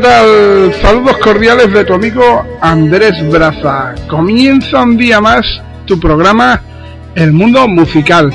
Saludos 0.00 1.16
cordiales 1.18 1.72
de 1.72 1.84
tu 1.84 1.94
amigo 1.94 2.46
Andrés 2.60 3.14
Braza. 3.30 3.96
Comienza 4.08 4.82
un 4.82 4.96
día 4.96 5.20
más 5.20 5.44
tu 5.86 5.98
programa 5.98 6.62
El 7.16 7.32
Mundo 7.32 7.66
Musical. 7.66 8.32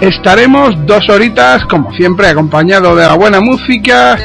Estaremos 0.00 0.74
dos 0.86 1.06
horitas, 1.10 1.66
como 1.66 1.92
siempre, 1.92 2.28
acompañado 2.28 2.96
de 2.96 3.06
la 3.06 3.12
buena 3.12 3.42
música. 3.42 4.18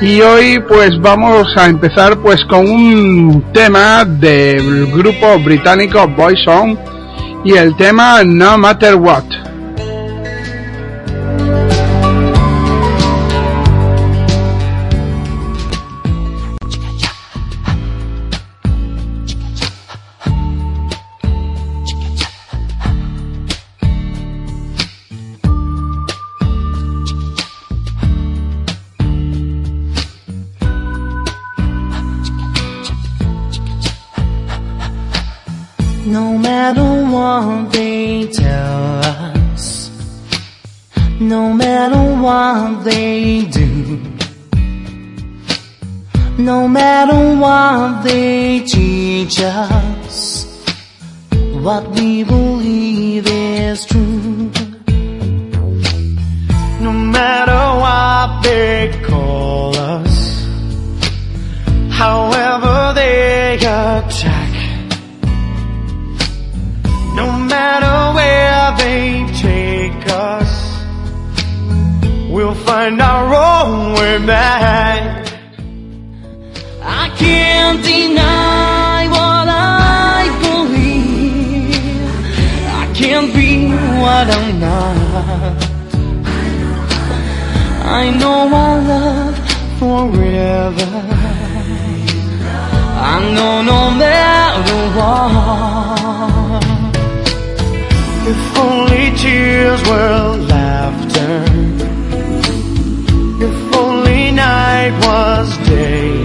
Y 0.00 0.20
hoy 0.20 0.60
pues 0.60 1.00
vamos 1.00 1.48
a 1.56 1.66
empezar 1.66 2.18
pues 2.18 2.44
con 2.44 2.70
un 2.70 3.46
tema 3.52 4.04
del 4.04 4.86
grupo 4.92 5.40
británico 5.40 6.06
Boyzone 6.06 6.78
y 7.44 7.54
el 7.54 7.74
tema 7.74 8.22
No 8.22 8.56
Matter 8.58 8.94
What. 8.94 9.47
How 47.78 48.02
they 48.02 48.58
teach 48.66 49.38
us 49.40 50.44
what 51.62 51.88
we 51.90 52.24
believe 52.24 53.24
is 53.28 53.86
true. 53.86 54.50
No 56.80 56.92
matter 56.92 57.62
what 57.84 58.42
they 58.42 59.00
call 59.06 59.76
us, 59.76 60.44
however 61.92 62.94
they 62.96 63.54
attack, 63.54 64.54
no 67.14 67.30
matter 67.54 67.96
where 68.18 68.76
they 68.82 69.24
take 69.38 70.02
us, 70.10 70.50
we'll 72.28 72.56
find 72.56 73.00
our 73.00 73.28
own 73.32 73.92
way 73.92 74.26
back 74.26 75.07
can't 77.68 77.84
deny 77.84 79.08
what 79.08 79.46
I 79.46 80.20
believe. 80.44 81.74
I 82.80 82.84
can't 82.94 83.30
be 83.34 83.50
what 84.02 84.26
I'm 84.36 84.48
not. 84.58 85.56
I 88.00 88.04
know 88.20 88.40
I 88.68 88.72
love 88.92 89.36
forever. 89.80 90.92
I 93.14 93.16
know 93.36 93.54
no 93.72 93.80
matter 94.04 94.80
what. 94.98 96.64
If 98.32 98.42
only 98.66 99.06
tears 99.22 99.80
were 99.90 100.22
laughter. 100.54 101.36
If 103.46 103.56
only 103.76 104.22
night 104.32 104.92
was 105.04 105.48
day. 105.68 106.17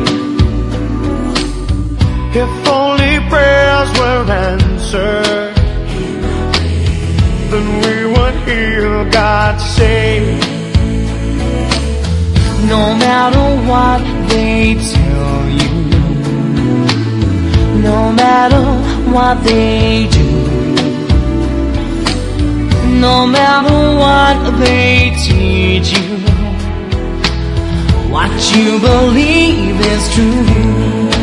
If 2.36 2.68
only 2.68 3.20
prayers 3.30 3.92
were 4.00 4.26
answered, 4.28 5.54
then 7.52 7.68
we 7.84 7.96
would 8.12 8.36
hear 8.48 9.08
God 9.12 9.62
say, 9.62 10.40
No 12.66 12.96
matter 12.96 13.46
what 13.70 14.02
they 14.30 14.74
tell 14.74 15.48
you, 15.48 15.74
no 17.84 18.12
matter 18.12 18.66
what 19.12 19.44
they 19.44 20.08
do, 20.10 20.32
no 23.00 23.28
matter 23.28 23.78
what 24.04 24.58
they 24.58 25.14
teach 25.22 25.94
you, 26.00 26.18
what 28.12 28.34
you 28.56 28.80
believe 28.80 29.80
is 29.80 30.14
true. 30.16 31.22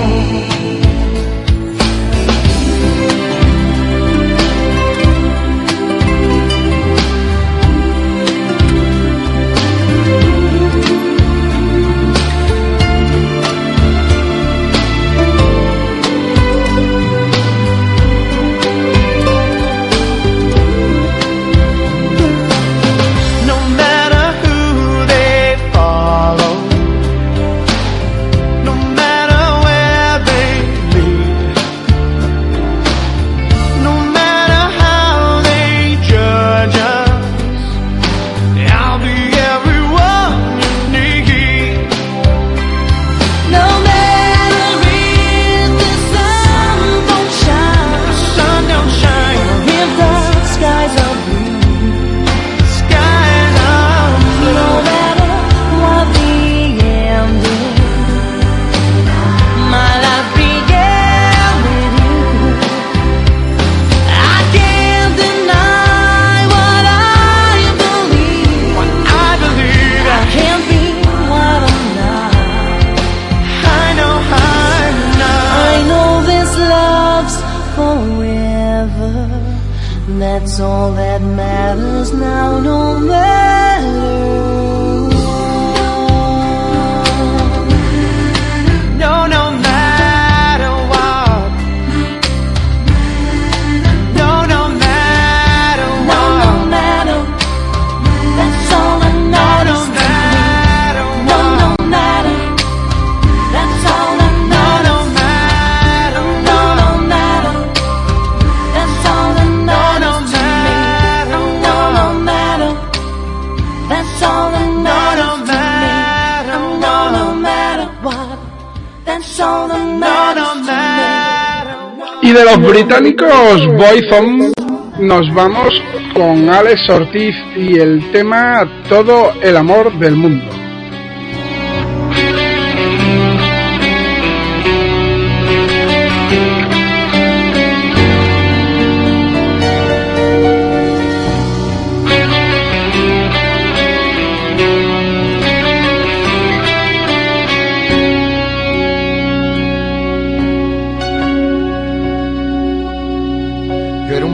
amigos 123.51 123.77
Boyzone, 123.77 124.51
nos 124.99 125.33
vamos 125.33 125.81
con 126.13 126.49
Alex 126.49 126.89
Ortiz 126.89 127.35
y 127.55 127.79
el 127.79 128.11
tema 128.11 128.67
Todo 128.87 129.33
el 129.41 129.57
amor 129.57 129.97
del 129.99 130.15
mundo. 130.15 130.50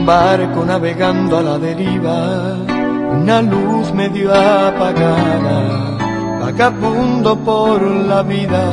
Barco 0.08 0.64
navegando 0.64 1.36
a 1.36 1.42
la 1.42 1.58
deriva, 1.58 2.56
una 3.12 3.42
luz 3.42 3.92
medio 3.92 4.32
apagada, 4.32 5.58
vagabundo 6.40 7.36
por 7.36 7.82
la 7.82 8.22
vida, 8.22 8.64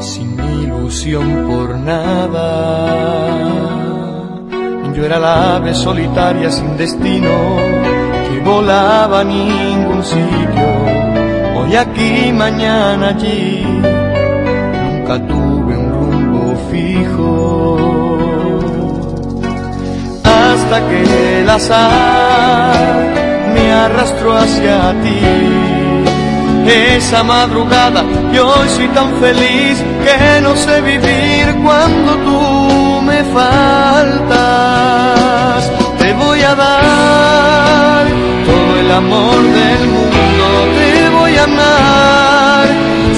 sin 0.00 0.30
ilusión 0.62 1.26
por 1.50 1.76
nada. 1.76 2.46
Yo 4.94 5.04
era 5.04 5.18
la 5.18 5.56
ave 5.56 5.74
solitaria 5.74 6.50
sin 6.50 6.78
destino, 6.78 7.34
que 8.26 8.40
volaba 8.42 9.20
a 9.20 9.24
ningún 9.24 10.02
sitio, 10.02 10.68
hoy 11.58 11.76
aquí, 11.76 12.32
mañana 12.32 13.08
allí, 13.08 13.66
nunca 14.82 15.14
tuve 15.26 15.76
un 15.76 15.88
rumbo 15.92 16.56
fijo 16.70 17.81
hasta 20.72 20.88
que 20.88 21.40
el 21.40 21.50
azar 21.50 22.80
me 23.52 23.72
arrastró 23.72 24.36
hacia 24.38 24.94
ti. 25.02 25.20
Esa 26.66 27.22
madrugada 27.22 28.02
yo 28.32 28.46
hoy 28.48 28.68
soy 28.70 28.88
tan 28.88 29.12
feliz 29.20 29.82
que 30.04 30.40
no 30.40 30.56
sé 30.56 30.80
vivir 30.80 31.54
cuando 31.62 32.16
tú 32.26 33.02
me 33.02 33.22
faltas. 33.24 34.40
Te 35.98 36.14
voy 36.14 36.40
a 36.40 36.54
dar 36.54 38.06
todo 38.46 38.80
el 38.80 38.90
amor 38.92 39.42
del 39.42 39.88
mundo, 39.88 40.44
te 40.78 41.10
voy 41.10 41.36
a 41.36 41.44
amar. 41.44 42.66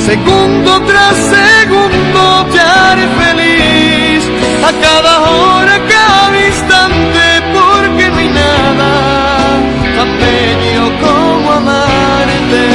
Segundo 0.07 0.81
tras 0.89 1.17
segundo 1.37 2.47
te 2.53 2.61
haré 2.61 3.07
feliz 3.23 4.25
a 4.69 4.73
cada 4.87 5.21
hora, 5.21 5.75
cada 5.89 6.47
instante 6.49 7.24
bello 10.25 10.85
como 11.01 11.53
amarte. 11.53 12.67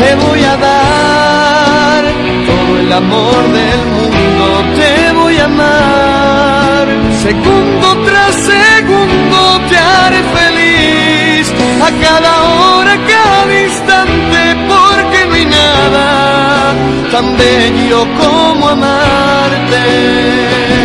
Te 0.00 0.14
voy 0.24 0.42
a 0.44 0.56
dar 0.56 2.04
todo 2.46 2.78
el 2.80 2.92
amor 2.92 3.42
del 3.58 3.82
mundo, 3.96 4.44
te 4.78 5.12
voy 5.12 5.36
a 5.38 5.44
amar. 5.44 6.86
Segundo 7.22 7.86
tras 8.06 8.34
segundo 8.34 9.60
te 9.68 9.76
haré 9.76 10.22
feliz, 10.38 11.52
a 11.86 11.90
cada 12.04 12.32
hora, 12.42 12.94
cada 13.14 13.52
instante, 13.66 14.40
porque 14.72 15.18
no 15.28 15.34
hay 15.34 15.46
nada 15.46 16.74
tan 17.10 17.36
bello 17.36 18.06
como 18.20 18.68
amarte. 18.68 20.77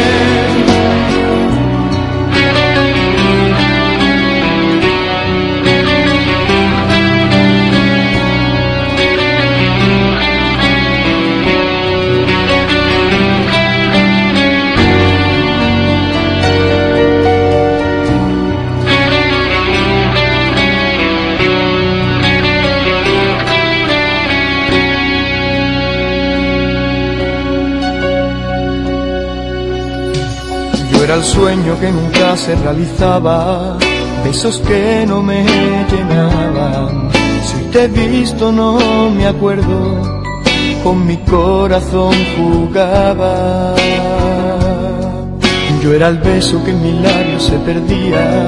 Sueño 31.24 31.80
que 31.80 31.92
nunca 31.92 32.36
se 32.36 32.56
realizaba, 32.56 33.78
besos 34.24 34.60
que 34.60 35.06
no 35.08 35.24
me 35.24 35.44
llenaban. 35.90 37.10
Si 37.44 37.58
te 37.72 37.86
he 37.86 37.88
visto 37.88 38.52
no 38.52 39.10
me 39.10 39.28
acuerdo, 39.28 40.02
con 40.84 41.06
mi 41.08 41.18
corazón 41.18 42.14
jugaba. 42.36 43.74
Yo 45.81 45.94
era 45.94 46.08
el 46.10 46.18
beso 46.20 46.64
que 46.64 46.72
en 46.72 46.81
mi 46.81 46.94
labio 47.00 47.40
se 47.40 47.58
perdía, 47.60 48.46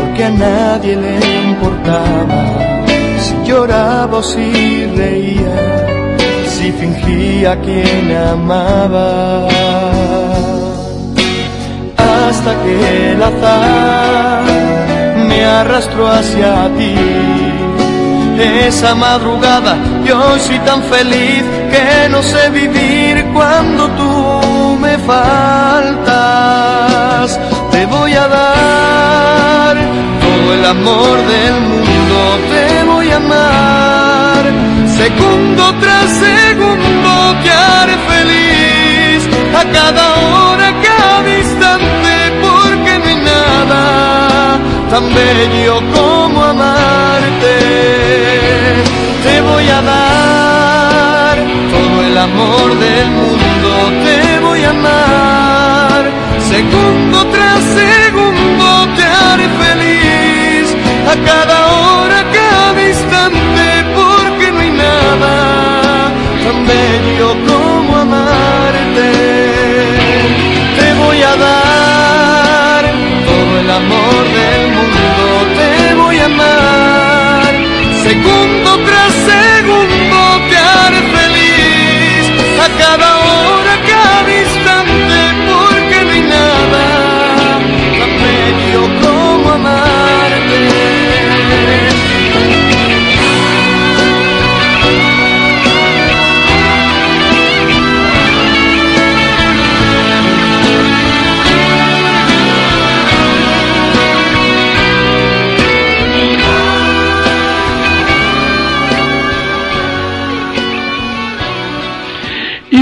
porque 0.00 0.24
a 0.24 0.30
nadie 0.30 0.96
le 0.96 1.16
importaba. 1.50 2.84
Si 3.20 3.48
lloraba 3.48 4.18
o 4.18 4.22
si 4.22 4.86
reía, 4.96 6.16
si 6.48 6.72
fingía 6.72 7.60
quien 7.60 8.16
amaba 8.16 9.85
que 12.54 13.12
el 13.12 13.22
azar 13.22 14.42
me 15.28 15.44
arrastró 15.44 16.06
hacia 16.08 16.70
ti. 16.78 16.94
Esa 18.38 18.94
madrugada 18.94 19.76
yo 20.04 20.38
soy 20.38 20.58
tan 20.60 20.82
feliz 20.84 21.42
que 21.72 22.08
no 22.08 22.22
sé 22.22 22.50
vivir 22.50 23.24
cuando 23.34 23.88
tú 23.90 24.78
me 24.80 24.96
faltas. 24.98 26.06
Te 27.72 27.86
voy 27.86 28.12
a 28.12 28.28
dar 28.28 29.76
todo 30.20 30.54
el 30.54 30.64
amor 30.66 31.16
del 31.34 31.60
mundo, 31.70 32.38
te 32.52 32.84
voy 32.84 33.10
a 33.10 33.16
amar. 33.16 34.44
Segundo 34.96 35.74
tras 35.80 36.10
segundo 36.10 37.34
te 37.42 37.50
haré 37.50 37.96
feliz 38.12 39.28
a 39.54 39.64
cada 39.72 40.04
hora, 40.14 40.68
instante 40.82 40.95
tan 44.90 45.14
bello 45.14 45.80
como 45.94 46.44
amarte. 46.44 47.56
Te 49.24 49.40
voy 49.42 49.68
a 49.68 49.82
dar 49.82 51.36
todo 51.74 52.02
el 52.06 52.18
amor 52.18 52.78
del 52.78 53.08
mundo, 53.10 53.68
te 54.04 54.40
voy 54.40 54.62
a 54.62 54.70
amar. 54.70 56.02
Segundo 56.48 57.24
tras 57.26 57.62
segundo 57.82 58.66
te 58.96 59.04
haré 59.04 59.48
feliz, 59.64 60.66
a 61.12 61.14
cada 61.30 61.56
hora, 61.76 62.18
cada 62.32 62.88
instante, 62.88 63.66
porque 63.98 64.52
no 64.52 64.60
hay 64.60 64.70
nada 64.70 65.34
tan 66.44 66.66
bello 66.66 67.28
como 67.48 67.96
amarte. 67.96 69.10
Te 70.78 70.94
voy 70.94 71.22
a 71.22 71.36
dar 71.36 71.65
amor 73.76 74.24
del 74.32 74.65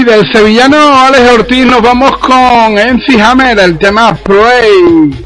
del 0.05 0.31
sevillano 0.31 0.77
Alex 0.77 1.31
Ortiz 1.31 1.65
nos 1.65 1.81
vamos 1.81 2.11
con 2.19 2.73
MC 2.73 3.19
Hammer, 3.19 3.57
el 3.57 3.77
tema 3.79 4.15
Pray. 4.15 5.24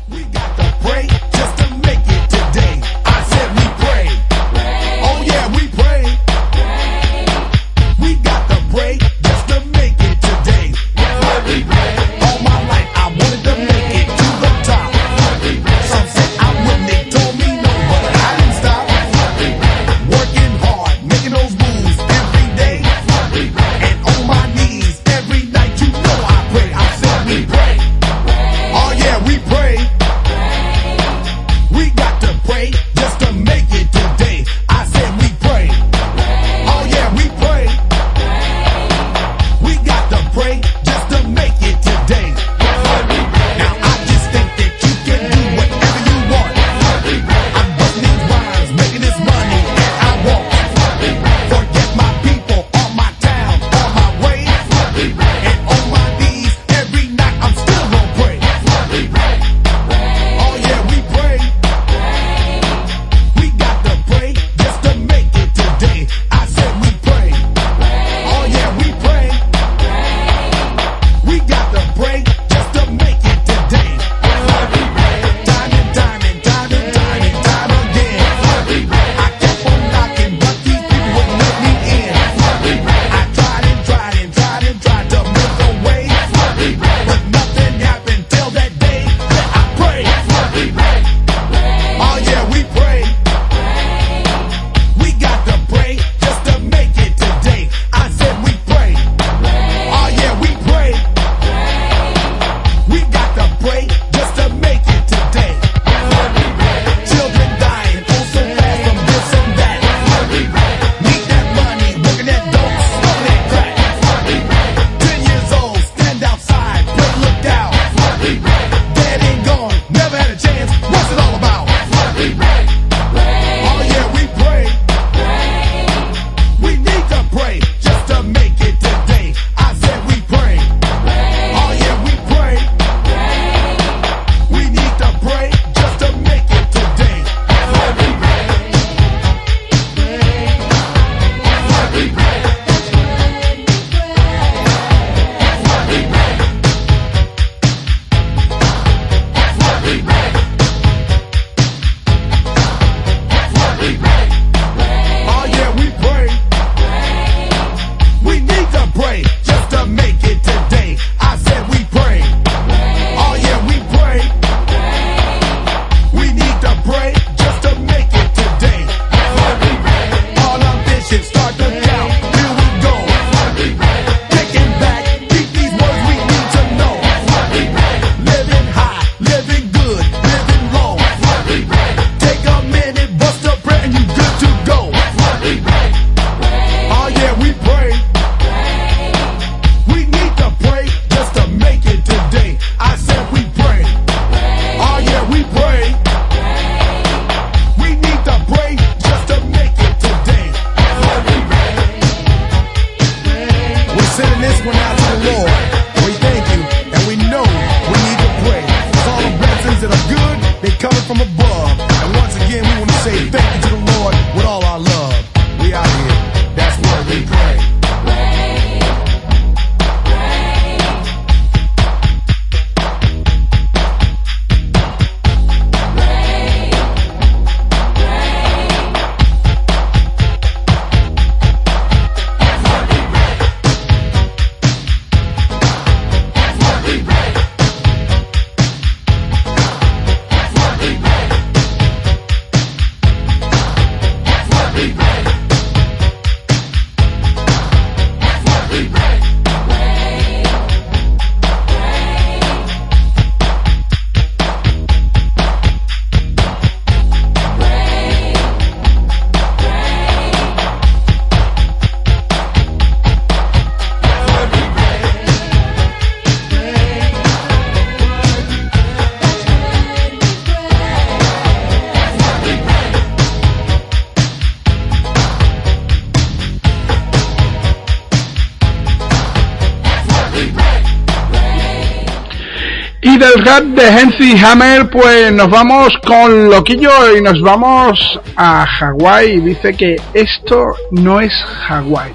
Del 283.20 283.44
rap 283.44 283.64
de 283.64 283.86
Henry 283.86 284.40
Hammer, 284.40 284.90
pues 284.90 285.32
nos 285.34 285.50
vamos 285.50 285.90
con 286.06 286.50
Loquillo 286.50 287.18
y 287.18 287.22
nos 287.22 287.42
vamos 287.42 288.20
a 288.38 288.66
Hawái. 288.66 289.42
Dice 289.42 289.74
que 289.74 289.98
esto 290.14 290.68
no 290.92 291.20
es 291.20 291.34
Hawái. 291.68 292.14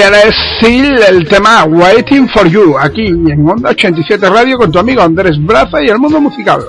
Y 0.00 0.02
eres 0.02 0.34
Sil, 0.56 0.96
el 1.10 1.28
tema 1.28 1.64
Waiting 1.64 2.26
for 2.30 2.48
You, 2.48 2.78
aquí 2.78 3.08
en 3.08 3.46
Onda 3.46 3.68
87 3.68 4.30
Radio 4.30 4.56
con 4.56 4.72
tu 4.72 4.78
amigo 4.78 5.02
Andrés 5.02 5.36
Braza 5.44 5.82
y 5.82 5.88
el 5.88 5.98
mundo 5.98 6.22
musical. 6.22 6.62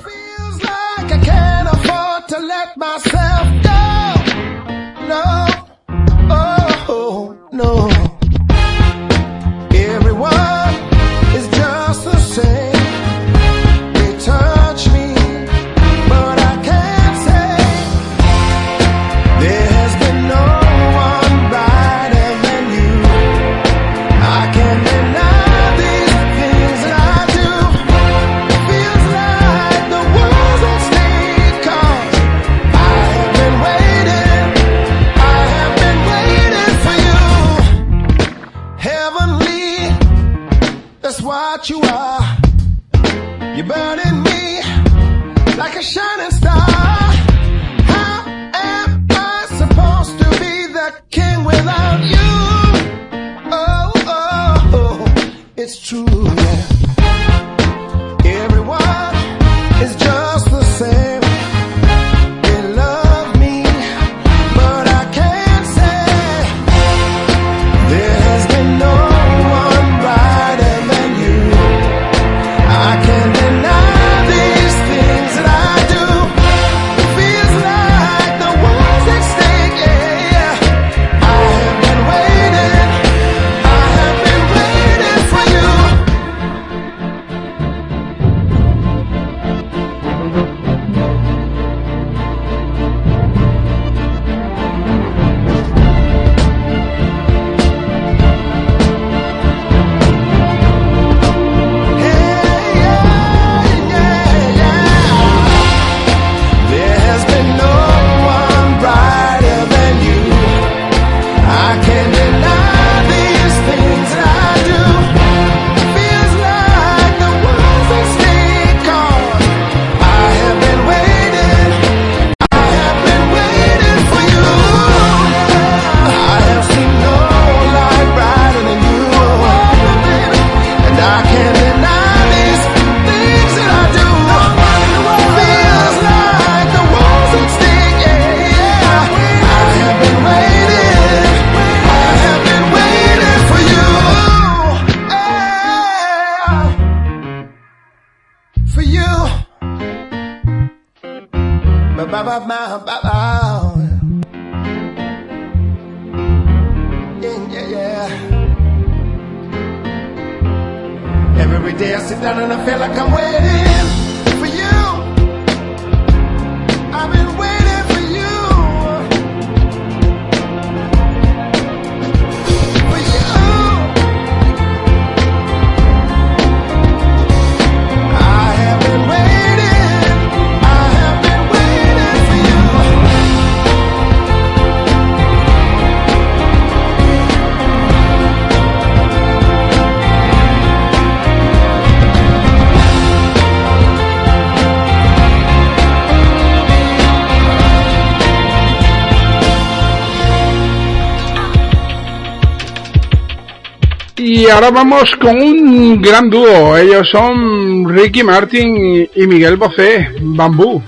Ahora 204.52 204.70
vamos 204.70 205.16
con 205.22 205.42
un 205.42 206.02
gran 206.02 206.30
dúo. 206.30 206.78
Ellos 206.78 207.08
son 207.12 207.88
Ricky 207.90 208.24
Martin 208.24 209.10
y 209.16 209.28
Miguel 209.28 209.58
Bosé, 209.58 210.10
Bambú. 210.22 210.82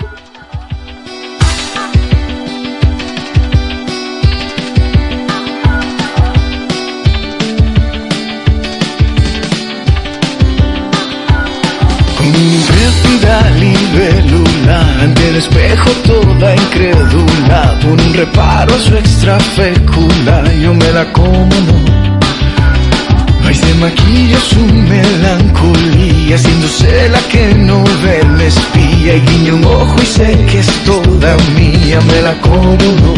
Ante 15.03 15.27
el 15.27 15.35
espejo 15.35 15.82
mía, 31.93 31.99
me 32.01 32.21
la 32.21 32.33
como. 32.41 33.13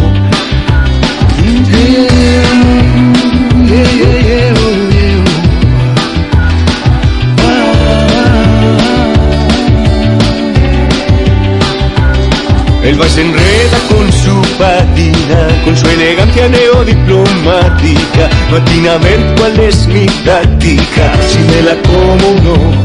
El 12.84 13.02
va 13.02 13.10
se 13.10 13.22
enreda 13.22 13.80
con 13.90 14.12
su 14.12 14.42
patina, 14.60 15.48
con 15.64 15.76
su 15.76 15.88
elegancia 15.88 16.48
neodiplomática. 16.50 18.30
No 18.52 18.58
atina 18.58 18.94
a 18.94 18.98
ver 19.00 19.20
cuál 19.38 19.60
es 19.60 19.88
mi 19.88 20.06
táctica, 20.06 21.14
si 21.28 21.40
me 21.40 21.62
la 21.64 21.76
como 21.82 22.28
o 22.28 22.42
no. 22.44 22.85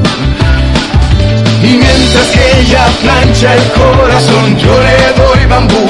Y 1.63 1.77
mientras 1.77 2.27
que 2.29 2.61
ella 2.61 2.87
plancha 3.03 3.55
el 3.55 3.73
corazón, 3.73 4.57
yo 4.57 4.81
le 4.81 5.23
doy 5.23 5.47
bambú. 5.47 5.87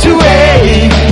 To 0.00 0.18
that 0.18 1.09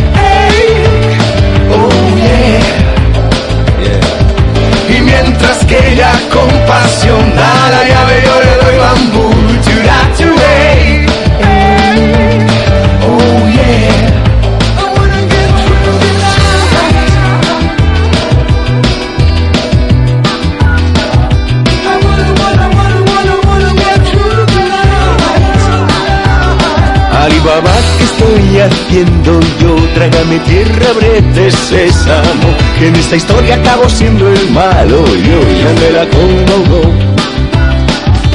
brete, 31.18 31.50
sésamo 31.50 32.48
Que 32.78 32.88
en 32.88 32.96
esta 32.96 33.16
historia 33.16 33.56
acabo 33.56 33.88
siendo 33.88 34.28
el 34.28 34.50
malo 34.50 35.04
Yo 35.06 35.40
ya 35.40 35.72
me 35.80 35.90
la 35.90 36.06
como 36.08 36.92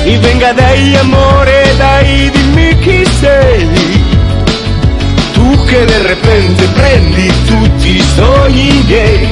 Y 0.06 0.18
venga 0.18 0.54
de 0.54 0.64
ahí, 0.64 0.96
amore, 0.96 1.64
dai, 1.78 2.30
dimmi 2.30 2.76
chi 2.84 3.06
sei 3.20 3.68
Tu 5.34 5.66
che 5.66 5.86
de 5.86 6.00
repente 6.00 6.68
prendi 6.76 7.32
tutti 7.48 7.98
i 7.98 8.04
sogni 8.16 8.84
miei 8.88 9.30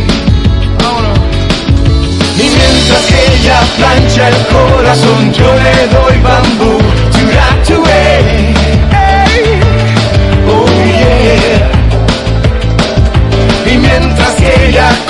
Y 2.37 2.49
mientras 2.49 3.05
que 3.07 3.19
ella 3.35 3.59
plancha 3.77 4.29
el 4.29 4.45
corazón 4.47 5.31
Yo 5.33 5.53
le 5.55 5.87
doy 5.87 6.17
bambú, 6.23 6.77
to 7.11 7.73
to 7.73 7.83
Y 7.83 8.50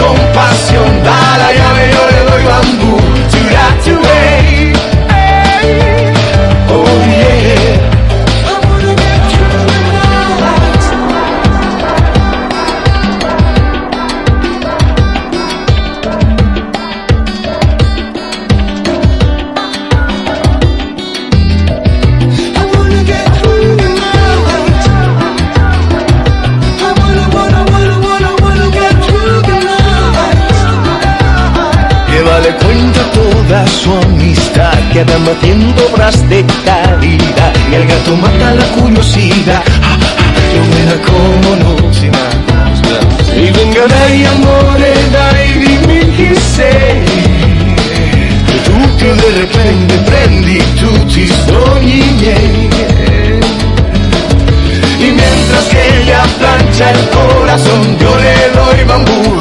que 0.01 0.07
ella 0.07 0.07
con 0.07 0.33
pasión 0.33 1.03
da 1.03 1.37
la 1.37 1.53
llave, 1.53 1.91
yo 1.91 2.09
le 2.09 2.31
doy 2.31 2.43
bambú. 2.43 3.00
De 36.43 36.53
caridad 36.65 37.53
y 37.69 37.75
el 37.75 37.87
gato 37.87 38.15
mata 38.15 38.55
la 38.55 38.65
curiosidad 38.75 39.63
ah, 39.83 39.97
ah, 39.97 40.33
yo 40.53 40.61
me 40.73 40.81
la 40.89 40.97
como 41.07 41.55
no 41.55 41.93
si 41.93 42.09
y 43.33 43.49
venga 43.49 43.87
dai 43.87 44.25
amore 44.25 44.93
dai 45.09 45.51
dimmi 45.53 46.15
chi 46.15 46.35
sei. 46.35 47.03
Tu 48.65 48.95
che 48.97 49.13
de 49.15 49.29
repente 49.39 49.95
prendi 50.09 50.63
tutti 50.75 51.21
i 51.21 51.27
sogni 51.27 52.03
miei. 52.19 52.69
Y 54.99 55.11
mientras 55.11 55.65
que 55.69 56.01
ella 56.01 56.23
plancha 56.37 56.91
el 56.91 57.09
corazón 57.09 57.97
yo 57.97 58.15
le 58.17 58.35
doy 58.53 58.83
bambú 58.83 59.40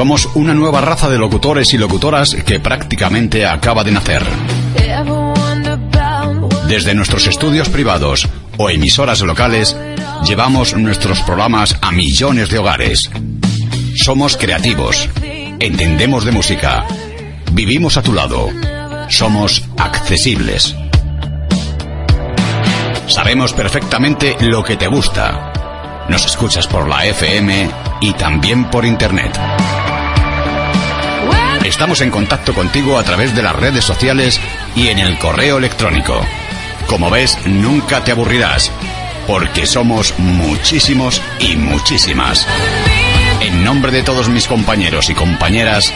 Somos 0.00 0.30
una 0.34 0.54
nueva 0.54 0.80
raza 0.80 1.10
de 1.10 1.18
locutores 1.18 1.74
y 1.74 1.76
locutoras 1.76 2.34
que 2.34 2.58
prácticamente 2.58 3.44
acaba 3.44 3.84
de 3.84 3.92
nacer. 3.92 4.22
Desde 6.66 6.94
nuestros 6.94 7.26
estudios 7.26 7.68
privados 7.68 8.26
o 8.56 8.70
emisoras 8.70 9.20
locales, 9.20 9.76
llevamos 10.24 10.74
nuestros 10.74 11.20
programas 11.20 11.76
a 11.82 11.92
millones 11.92 12.48
de 12.48 12.58
hogares. 12.58 13.10
Somos 13.94 14.38
creativos, 14.38 15.06
entendemos 15.58 16.24
de 16.24 16.32
música, 16.32 16.86
vivimos 17.52 17.98
a 17.98 18.02
tu 18.02 18.14
lado, 18.14 18.48
somos 19.10 19.64
accesibles. 19.76 20.74
Sabemos 23.06 23.52
perfectamente 23.52 24.38
lo 24.40 24.64
que 24.64 24.76
te 24.76 24.86
gusta. 24.86 25.52
Nos 26.08 26.24
escuchas 26.24 26.66
por 26.66 26.88
la 26.88 27.04
FM 27.04 27.70
y 28.00 28.14
también 28.14 28.64
por 28.70 28.86
Internet. 28.86 29.38
Estamos 31.64 32.00
en 32.00 32.10
contacto 32.10 32.54
contigo 32.54 32.98
a 32.98 33.04
través 33.04 33.34
de 33.34 33.42
las 33.42 33.54
redes 33.54 33.84
sociales 33.84 34.40
y 34.74 34.88
en 34.88 34.98
el 34.98 35.18
correo 35.18 35.58
electrónico. 35.58 36.20
Como 36.86 37.10
ves, 37.10 37.38
nunca 37.46 38.02
te 38.02 38.12
aburrirás, 38.12 38.72
porque 39.26 39.66
somos 39.66 40.14
muchísimos 40.18 41.22
y 41.38 41.56
muchísimas. 41.56 42.46
En 43.40 43.62
nombre 43.64 43.92
de 43.92 44.02
todos 44.02 44.28
mis 44.28 44.46
compañeros 44.46 45.10
y 45.10 45.14
compañeras, 45.14 45.92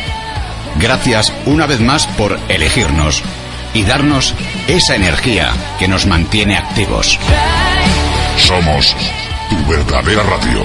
gracias 0.77 1.33
una 1.47 1.67
vez 1.67 1.81
más 1.81 2.07
por 2.07 2.39
elegirnos 2.49 3.23
y 3.73 3.83
darnos 3.83 4.35
esa 4.69 4.95
energía 4.95 5.51
que 5.79 5.89
nos 5.89 6.07
mantiene 6.07 6.57
activos. 6.57 7.19
Somos 8.37 8.95
tu 9.51 9.67
verdadera 9.67 10.23
radio. 10.23 10.65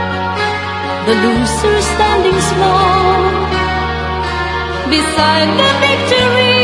the 1.11 1.17
loser 1.27 1.77
standing 1.93 2.39
small 2.51 3.15
beside 4.93 5.49
the 5.61 5.71
victory. 5.85 6.59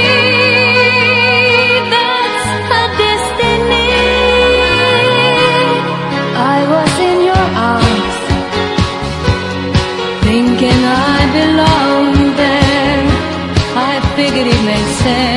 That's 1.93 2.47
her 2.71 2.87
destiny. 3.03 3.91
I 6.55 6.59
was 6.73 6.93
in 7.09 7.17
your 7.29 7.47
arms, 7.73 8.17
thinking 10.27 10.81
I 11.15 11.19
belonged 11.39 12.31
there. 12.43 13.03
I 13.89 13.93
figured 14.15 14.47
it 14.55 14.61
made 14.69 14.91
sense, 15.03 15.36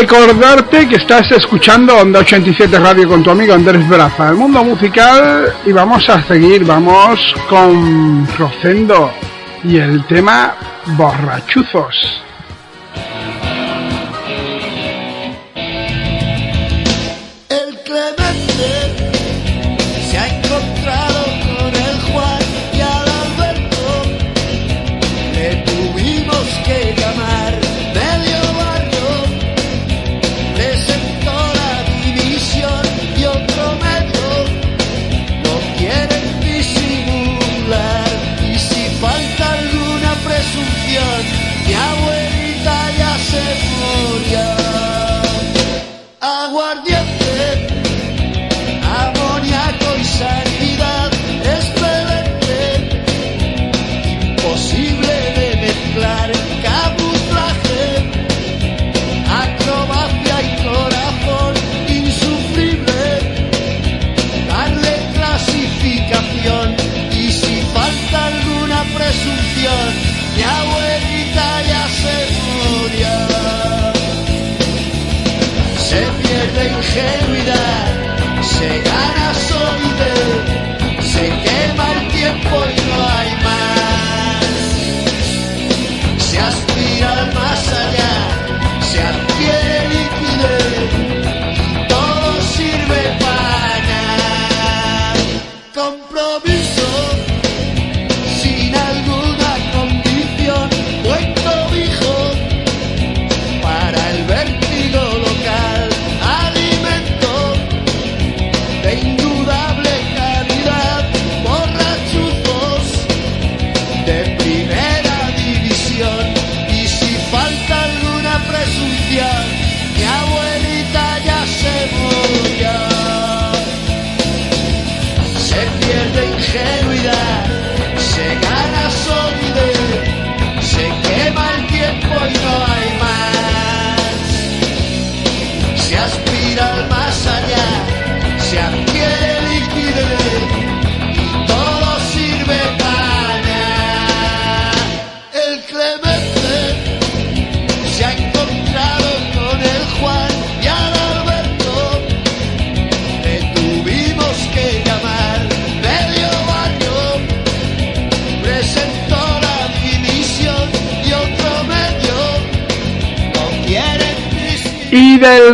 Recordarte 0.00 0.86
que 0.86 0.96
estás 0.96 1.32
escuchando 1.32 1.96
Onda 1.96 2.20
87 2.20 2.78
Radio 2.78 3.08
con 3.08 3.22
tu 3.22 3.30
amigo 3.30 3.54
Andrés 3.54 3.88
Braza, 3.88 4.28
el 4.28 4.34
mundo 4.34 4.62
musical, 4.62 5.54
y 5.64 5.72
vamos 5.72 6.06
a 6.10 6.22
seguir, 6.22 6.66
vamos 6.66 7.34
con 7.48 8.28
Rocendo 8.36 9.10
y 9.64 9.78
el 9.78 10.04
tema 10.04 10.54
Borrachuzos. 10.98 12.25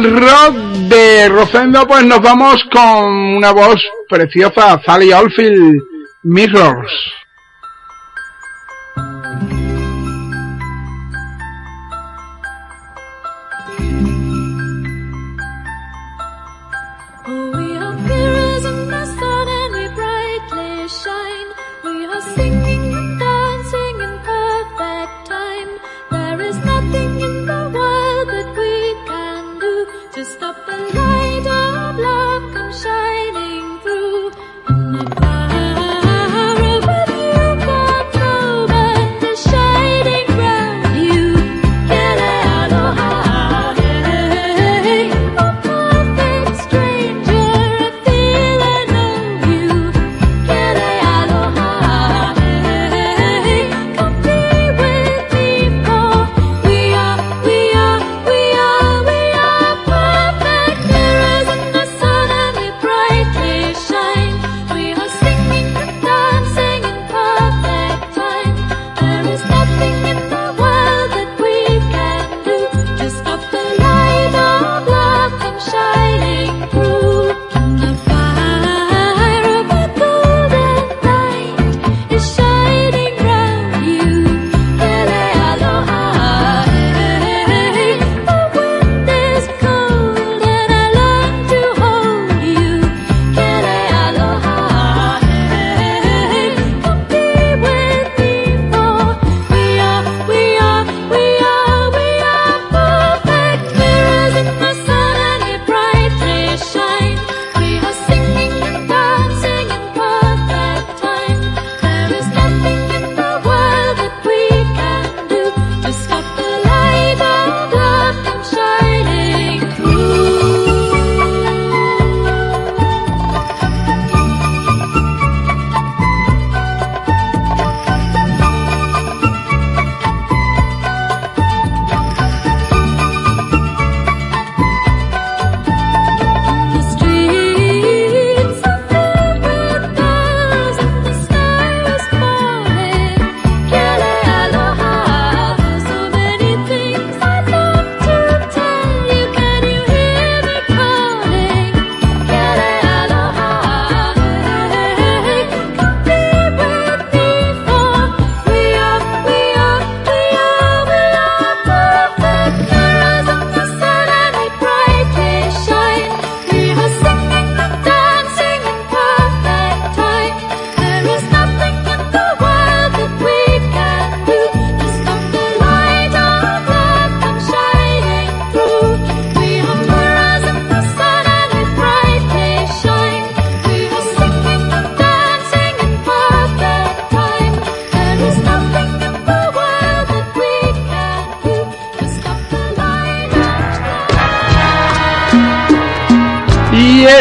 Del 0.03 0.21
rock 0.21 0.57
de 0.89 1.29
Rosendo, 1.29 1.87
pues 1.87 2.05
nos 2.05 2.21
vamos 2.21 2.57
con 2.73 3.09
una 3.37 3.53
voz 3.53 3.81
preciosa, 4.09 4.81
Sally 4.85 5.13
Oldfield, 5.13 5.81
Mirrors. 6.25 6.92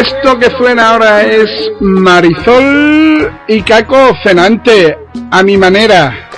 Esto 0.01 0.39
que 0.39 0.49
suena 0.57 0.89
ahora 0.89 1.21
es 1.21 1.49
Marisol 1.79 3.31
y 3.47 3.61
Caco 3.61 4.15
Cenante, 4.23 4.97
a 5.29 5.43
mi 5.43 5.57
manera. 5.57 6.30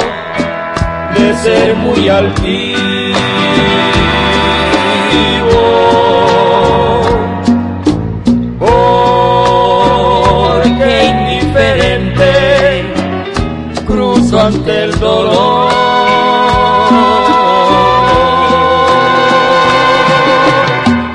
de 1.16 1.36
ser 1.38 1.76
muy 1.76 2.10
altivo. 2.10 2.63
Ante 14.46 14.84
el 14.84 15.00
dolor. 15.00 15.72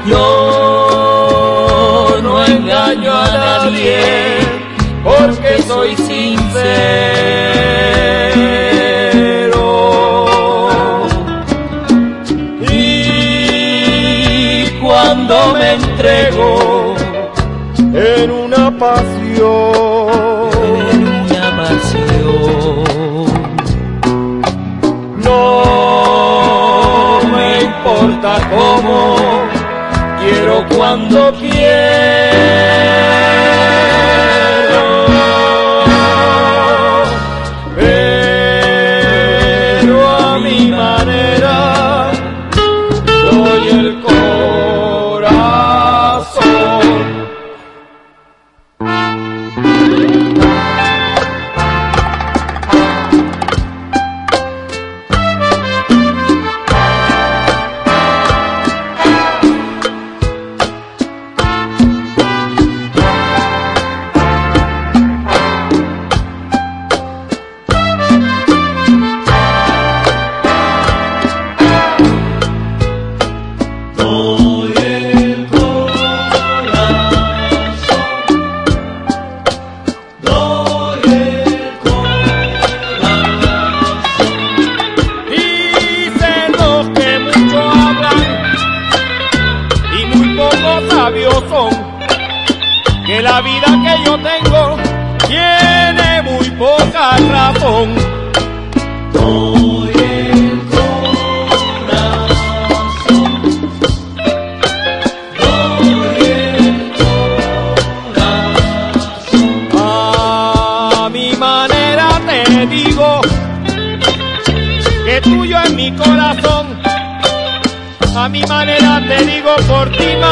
Yo 0.06 2.16
no 2.22 2.44
engaño 2.46 3.12
a 3.12 3.26
nadie 3.26 3.98
porque 5.04 5.62
soy 5.66 5.94
sincero. 5.96 6.38
Y 12.62 14.64
cuando 14.80 15.52
me 15.52 15.74
entrego 15.74 16.77
cuando 30.78 31.32
quiero. 31.40 32.67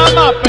Onda 0.07 0.46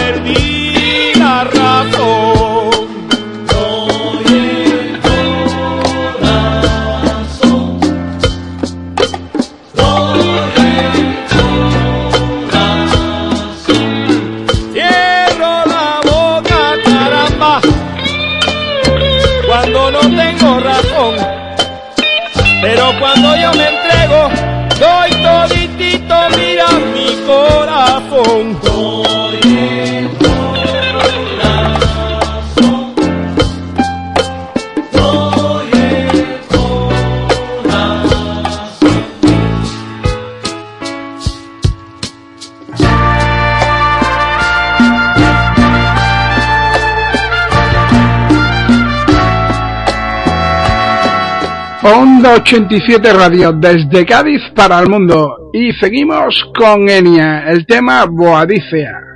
87 52.51 53.13
Radio 53.13 53.53
desde 53.53 54.07
Cádiz 54.07 54.41
para 54.57 54.81
el 54.81 54.89
mundo 54.89 55.51
y 55.53 55.71
seguimos 55.73 56.51
con 56.59 56.89
Enia, 56.89 57.45
el 57.47 57.67
tema 57.67 58.07
Boadicea. 58.07 59.08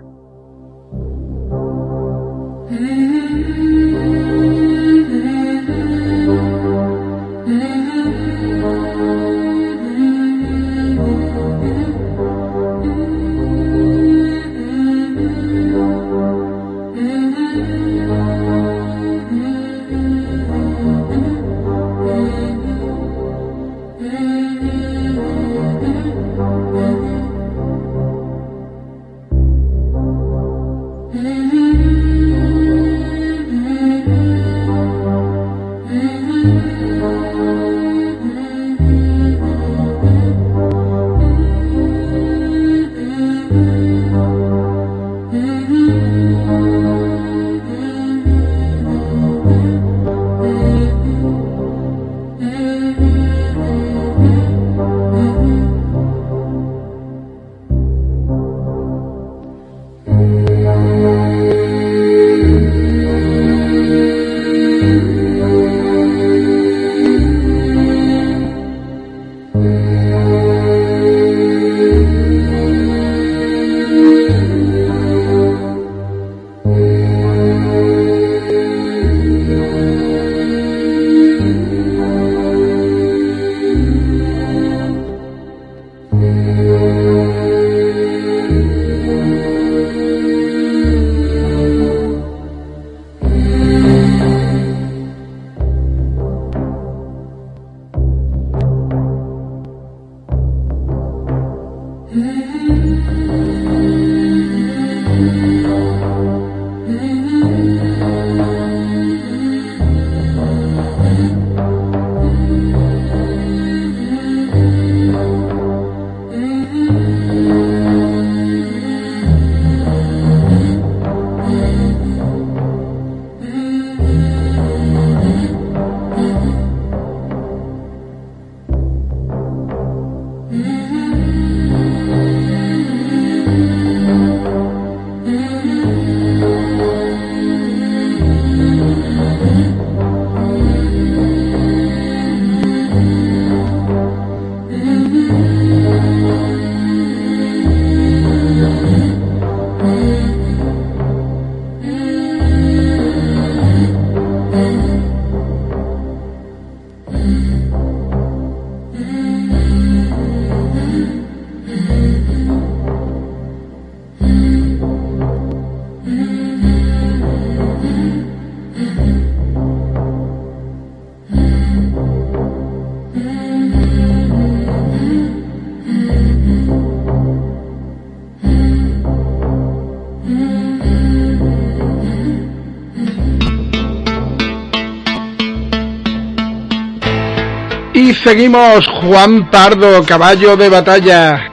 Seguimos, 188.22 188.86
Juan 189.02 189.50
Pardo, 189.50 190.02
caballo 190.04 190.56
de 190.56 190.68
batalla. 190.68 191.51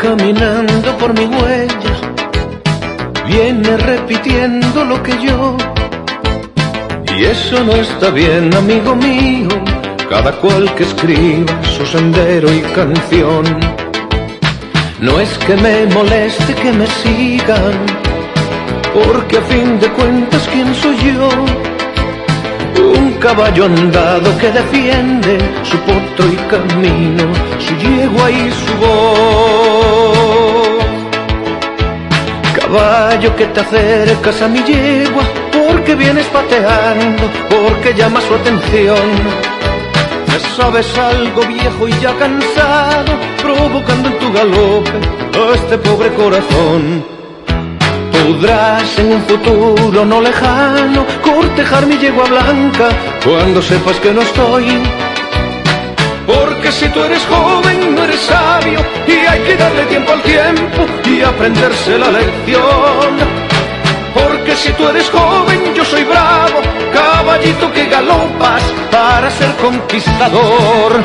Caminando 0.00 0.96
por 0.96 1.12
mi 1.12 1.26
huella 1.26 1.94
viene 3.26 3.76
repitiendo 3.76 4.84
lo 4.84 5.02
que 5.02 5.12
yo. 5.22 5.56
Y 7.16 7.24
eso 7.24 7.62
no 7.64 7.74
está 7.74 8.10
bien, 8.10 8.54
amigo 8.54 8.96
mío, 8.96 9.48
cada 10.08 10.32
cual 10.32 10.74
que 10.74 10.84
escriba 10.84 11.62
su 11.62 11.84
sendero 11.84 12.52
y 12.52 12.60
canción. 12.74 13.44
No 15.00 15.20
es 15.20 15.36
que 15.38 15.54
me 15.56 15.86
moleste 15.86 16.54
que 16.54 16.72
me 16.72 16.86
sigan, 16.86 17.74
porque 18.94 19.36
a 19.38 19.42
fin 19.42 19.78
de 19.80 19.88
cuentas, 19.90 20.48
¿quién 20.52 20.74
soy 20.74 20.96
yo? 21.12 21.69
Un 22.78 23.12
caballo 23.14 23.64
andado 23.66 24.36
que 24.38 24.50
defiende 24.50 25.38
su 25.62 25.76
potro 25.78 26.26
y 26.32 26.36
camino, 26.48 27.24
su 27.58 27.74
yegua 27.76 28.30
y 28.30 28.50
su 28.50 28.74
voz. 28.76 30.10
Caballo 32.54 33.34
que 33.36 33.46
te 33.46 33.60
acercas 33.60 34.42
a 34.42 34.48
mi 34.48 34.62
yegua, 34.62 35.22
porque 35.52 35.94
vienes 35.94 36.26
pateando, 36.26 37.24
porque 37.48 37.94
llamas 37.94 38.24
su 38.24 38.34
atención. 38.34 39.08
Ya 40.26 40.38
sabes 40.56 40.96
algo 40.96 41.42
viejo 41.42 41.88
y 41.88 41.92
ya 42.00 42.14
cansado, 42.16 43.12
provocando 43.42 44.08
en 44.08 44.18
tu 44.18 44.32
galope 44.32 44.98
a 45.34 45.54
este 45.54 45.78
pobre 45.78 46.12
corazón. 46.14 47.19
Podrás 48.30 48.96
en 48.96 49.12
un 49.14 49.22
futuro 49.22 50.04
no 50.04 50.20
lejano 50.20 51.04
cortejar 51.20 51.84
mi 51.86 51.98
yegua 51.98 52.26
blanca 52.26 52.88
cuando 53.24 53.60
sepas 53.60 53.98
que 53.98 54.12
no 54.12 54.22
estoy. 54.22 54.66
Porque 56.28 56.70
si 56.70 56.88
tú 56.90 57.02
eres 57.02 57.26
joven 57.26 57.92
no 57.92 58.04
eres 58.04 58.20
sabio 58.20 58.86
y 59.08 59.26
hay 59.26 59.40
que 59.40 59.56
darle 59.56 59.84
tiempo 59.86 60.12
al 60.12 60.22
tiempo 60.22 60.86
y 61.06 61.22
aprenderse 61.22 61.98
la 61.98 62.12
lección. 62.12 63.10
Porque 64.14 64.54
si 64.54 64.70
tú 64.74 64.86
eres 64.86 65.10
joven 65.10 65.74
yo 65.74 65.84
soy 65.84 66.04
bravo, 66.04 66.60
caballito 66.94 67.72
que 67.72 67.86
galopas 67.86 68.62
para 68.92 69.28
ser 69.28 69.50
conquistador. 69.56 71.02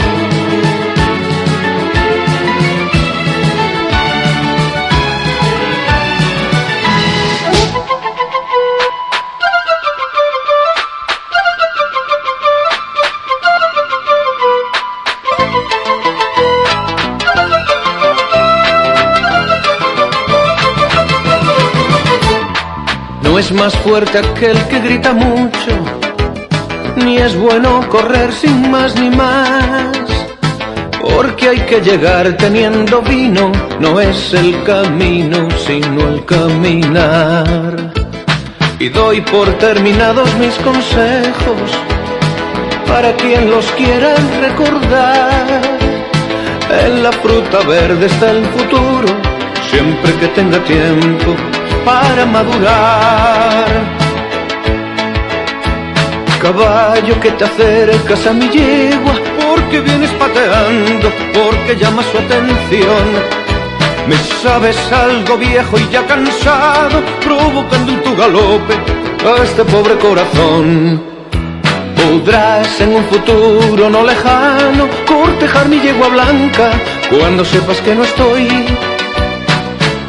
No 23.35 23.39
es 23.39 23.51
más 23.51 23.75
fuerte 23.79 24.17
aquel 24.17 24.57
que 24.69 24.79
grita 24.79 25.11
mucho, 25.11 25.71
ni 26.95 27.17
es 27.17 27.37
bueno 27.37 27.85
correr 27.89 28.31
sin 28.31 28.71
más 28.71 28.95
ni 28.97 29.09
más. 29.09 29.91
Porque 31.01 31.49
hay 31.49 31.59
que 31.59 31.81
llegar 31.81 32.37
teniendo 32.37 33.01
vino, 33.01 33.51
no 33.81 33.99
es 33.99 34.33
el 34.33 34.63
camino, 34.63 35.49
sino 35.67 36.07
el 36.07 36.23
caminar. 36.23 37.91
Y 38.79 38.87
doy 38.87 39.19
por 39.19 39.51
terminados 39.57 40.33
mis 40.35 40.55
consejos, 40.59 41.71
para 42.87 43.11
quien 43.17 43.49
los 43.51 43.69
quiera 43.73 44.15
recordar. 44.39 45.61
En 46.85 47.03
la 47.03 47.11
fruta 47.11 47.59
verde 47.67 48.05
está 48.05 48.31
el 48.31 48.45
futuro, 48.45 49.13
siempre 49.69 50.13
que 50.21 50.27
tenga 50.29 50.57
tiempo 50.59 51.35
para 51.85 52.25
madurar. 52.25 53.67
Caballo 56.41 57.19
que 57.19 57.31
te 57.31 57.43
acercas 57.45 58.27
a 58.27 58.33
mi 58.33 58.47
yegua, 58.49 59.13
porque 59.39 59.79
vienes 59.79 60.11
pateando, 60.11 61.07
porque 61.33 61.75
llamas 61.79 62.05
su 62.11 62.17
atención. 62.17 63.05
Me 64.07 64.17
sabes 64.43 64.77
algo 64.91 65.37
viejo 65.37 65.77
y 65.79 65.89
ya 65.91 66.05
cansado, 66.05 67.01
provocando 67.23 67.91
en 67.93 68.03
tu 68.03 68.15
galope 68.15 68.75
a 69.29 69.43
este 69.43 69.63
pobre 69.65 69.95
corazón. 69.97 71.01
Podrás 71.95 72.81
en 72.81 72.95
un 72.95 73.03
futuro 73.05 73.89
no 73.89 74.03
lejano 74.03 74.87
cortejar 75.07 75.67
mi 75.67 75.79
yegua 75.79 76.09
blanca 76.09 76.69
cuando 77.09 77.43
sepas 77.43 77.81
que 77.81 77.95
no 77.95 78.03
estoy 78.03 78.47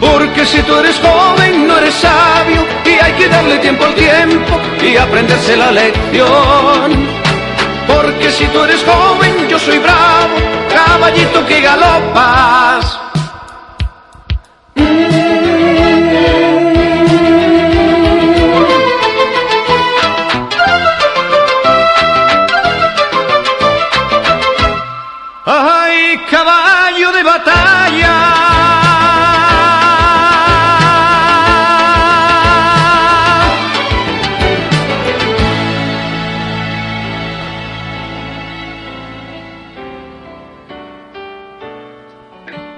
porque 0.00 0.44
si 0.44 0.62
tú 0.62 0.76
eres 0.76 0.98
joven 0.98 1.66
no 1.66 1.78
eres 1.78 1.94
sabio 1.94 2.66
y 2.84 2.90
hay 3.02 3.12
que 3.12 3.28
darle 3.28 3.58
tiempo 3.58 3.84
al 3.84 3.94
tiempo 3.94 4.60
y 4.82 4.96
aprenderse 4.96 5.56
la 5.56 5.70
lección. 5.70 7.06
Porque 7.86 8.30
si 8.30 8.44
tú 8.46 8.62
eres 8.64 8.82
joven 8.84 9.48
yo 9.48 9.58
soy 9.58 9.78
bravo, 9.78 10.36
caballito 10.72 11.46
que 11.46 11.60
galopas. 11.60 13.00
¡Ay, 25.48 26.20
caballo 26.28 27.12
de 27.12 27.22
batalla! 27.22 27.55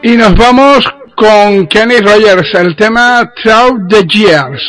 Y 0.09 0.17
nos 0.17 0.35
vamos 0.37 0.91
con 1.17 1.67
Kenny 1.67 1.99
Rogers, 1.99 2.55
el 2.55 2.75
tema 2.77 3.31
Through 3.43 3.89
the 3.91 4.07
Years. 4.09 4.63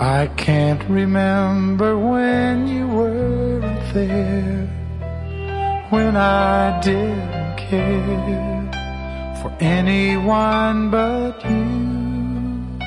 I 0.00 0.28
can't 0.36 0.82
remember 0.88 1.96
when 1.96 2.66
you 2.66 2.88
were 2.88 3.60
there, 3.92 4.68
when 5.90 6.16
I 6.16 6.80
didn't 6.82 7.58
care 7.58 9.38
for 9.40 9.52
anyone 9.60 10.90
but 10.90 11.40
you. 11.48 12.80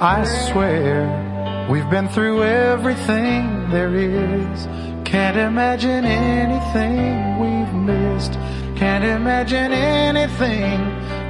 I 0.00 0.22
swear 0.52 1.66
we've 1.68 1.90
been 1.90 2.08
through 2.10 2.44
everything 2.44 3.70
there 3.72 3.92
is. 3.92 4.68
Can't 5.04 5.36
imagine 5.36 6.04
anything 6.04 7.40
we've 7.40 7.74
missed. 7.74 8.38
Can't 8.76 9.04
imagine 9.04 9.72
anything 9.72 10.80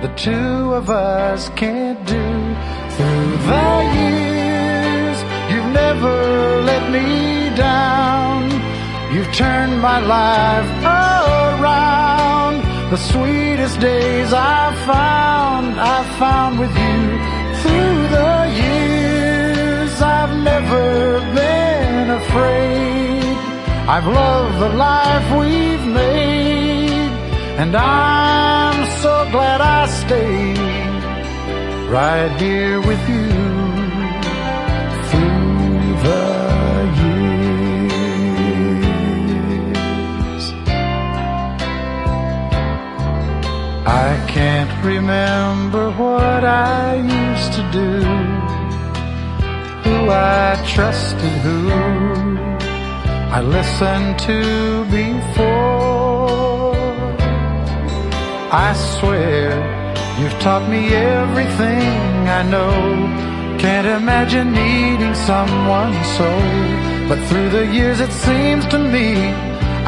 the 0.01 0.09
two 0.16 0.72
of 0.72 0.88
us 0.88 1.51
can't 1.51 1.99
do 2.07 2.26
through 2.97 3.36
the 3.51 3.68
years. 4.01 5.18
You've 5.51 5.72
never 5.72 6.62
let 6.62 6.90
me 6.90 7.55
down. 7.55 8.51
You've 9.12 9.30
turned 9.34 9.78
my 9.80 10.01
life 10.01 10.70
around. 10.84 12.62
The 12.90 12.97
sweetest 12.97 13.78
days 13.78 14.32
I've 14.32 14.78
found, 14.86 15.78
I've 15.78 16.12
found 16.18 16.59
with 16.59 16.74
you 16.86 17.01
through 17.61 18.09
the 18.16 18.36
years. 18.64 20.01
I've 20.01 20.34
never 20.53 21.20
been 21.34 22.09
afraid. 22.11 23.36
I've 23.86 24.07
loved 24.07 24.61
the 24.61 24.70
life 24.76 25.26
we've 25.38 25.86
made. 25.92 26.43
And 27.57 27.77
I'm 27.77 28.85
so 29.01 29.29
glad 29.31 29.61
I 29.61 29.87
stayed 29.87 30.59
right 31.89 32.33
here 32.41 32.81
with 32.81 33.09
you 33.09 33.29
through 35.09 35.95
the 36.07 36.25
years. 36.99 38.15
I 43.87 44.11
can't 44.27 44.75
remember 44.85 45.93
what 45.93 46.43
I 46.45 46.97
used 46.97 47.53
to 47.53 47.63
do, 47.71 48.03
who 49.85 50.11
I 50.11 50.61
trusted, 50.75 51.35
who 51.47 51.71
I 53.31 53.41
listened 53.43 54.19
to 54.27 54.39
before. 54.91 56.54
I 58.57 58.73
swear 58.73 59.51
you've 60.21 60.39
taught 60.39 60.69
me 60.71 60.95
everything 60.95 62.29
I 62.39 62.43
know. 62.45 62.71
Can't 63.59 63.89
imagine 64.01 64.53
needing 64.53 65.17
someone 65.17 65.93
so. 66.17 66.31
But 67.09 67.19
through 67.27 67.51
the 67.51 67.67
years 67.67 67.99
it 67.99 68.13
seems 68.13 68.65
to 68.67 68.79
me 68.79 69.09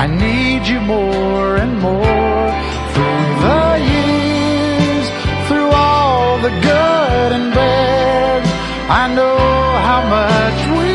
I 0.02 0.08
need 0.08 0.66
you 0.66 0.80
more 0.80 1.56
and 1.62 1.78
more. 1.80 2.46
Through 2.92 3.28
the 3.46 3.66
years, 3.94 5.06
through 5.46 5.70
all 5.70 6.38
the 6.38 6.50
good 6.50 7.30
and 7.38 7.54
bad, 7.54 8.42
I 8.90 9.04
know 9.14 9.38
how 9.88 10.00
much 10.16 10.58
we 10.76 10.92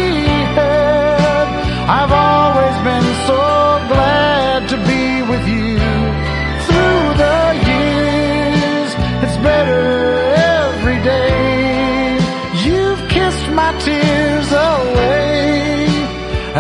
had. 0.60 1.48
I've 1.88 2.21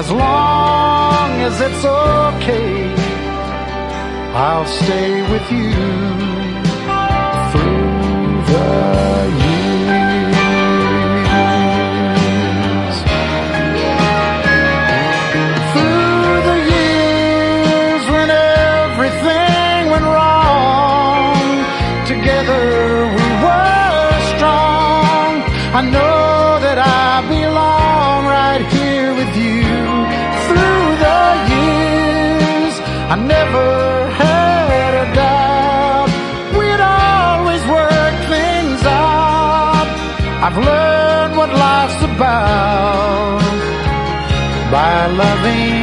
As 0.01 0.11
long 0.11 1.29
as 1.41 1.61
it's 1.61 1.85
okay, 1.85 2.91
I'll 4.33 4.65
stay 4.65 5.21
with 5.31 5.51
you 5.51 6.10
I've 40.53 40.65
learned 40.65 41.37
what 41.37 41.49
life's 41.49 42.03
about 42.03 43.39
by 44.69 45.07
loving 45.07 45.80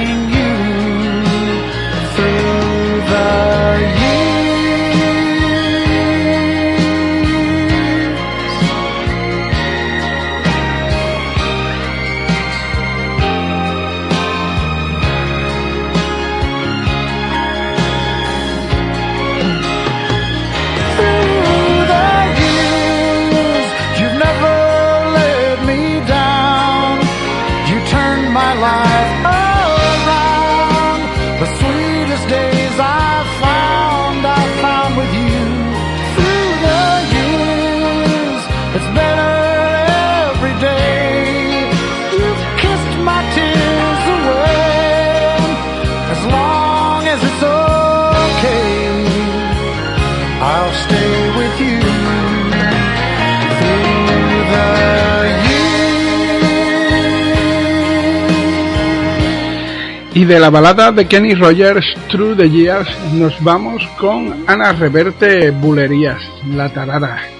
Y 60.18 60.24
de 60.24 60.40
la 60.40 60.50
balada 60.50 60.90
de 60.90 61.06
Kenny 61.06 61.36
Rogers, 61.36 61.86
Through 62.08 62.38
the 62.38 62.50
Years, 62.50 62.88
nos 63.12 63.40
vamos 63.40 63.86
con 64.00 64.42
Ana 64.48 64.72
Reverte 64.72 65.52
Bulerías, 65.52 66.20
La 66.50 66.68
Tarara. 66.70 67.37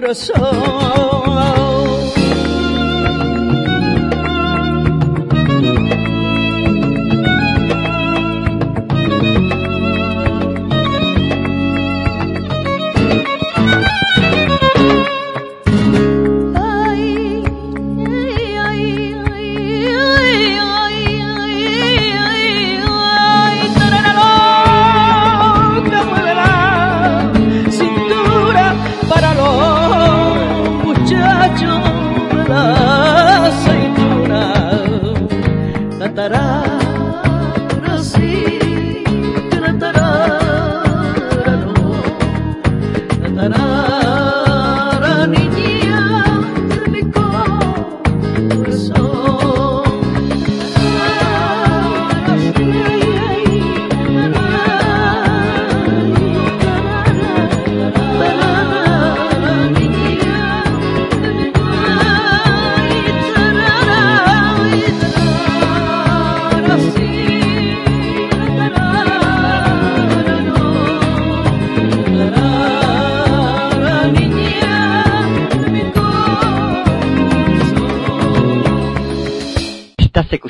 Corazón. 0.00 1.07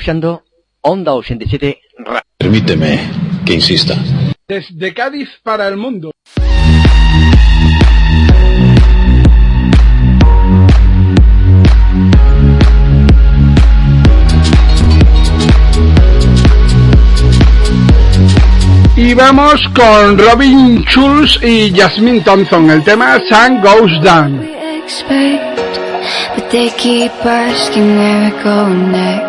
Escuchando 0.09 0.43
Onda 0.81 1.13
87 1.13 1.81
Radio. 1.99 2.21
Permíteme 2.37 2.99
que 3.45 3.53
insista. 3.53 3.95
Desde 4.47 4.91
Cádiz 4.91 5.29
para 5.43 5.67
el 5.67 5.77
mundo. 5.77 6.11
Y 18.95 19.13
vamos 19.13 19.61
con 19.75 20.17
Robin 20.17 20.83
Schulz 20.85 21.39
y 21.43 21.71
Jasmine 21.71 22.21
Thompson. 22.21 22.69
El 22.71 22.83
tema 22.83 23.19
Sun 23.29 23.61
Goes 23.61 24.01
Down. 24.01 24.43
expect, 24.83 25.79
but 26.35 26.49
they 26.49 26.71
keep 26.71 27.11
asking 27.23 27.95
where 27.95 28.31
we 28.31 28.43
go 28.43 28.67
next. 28.67 29.28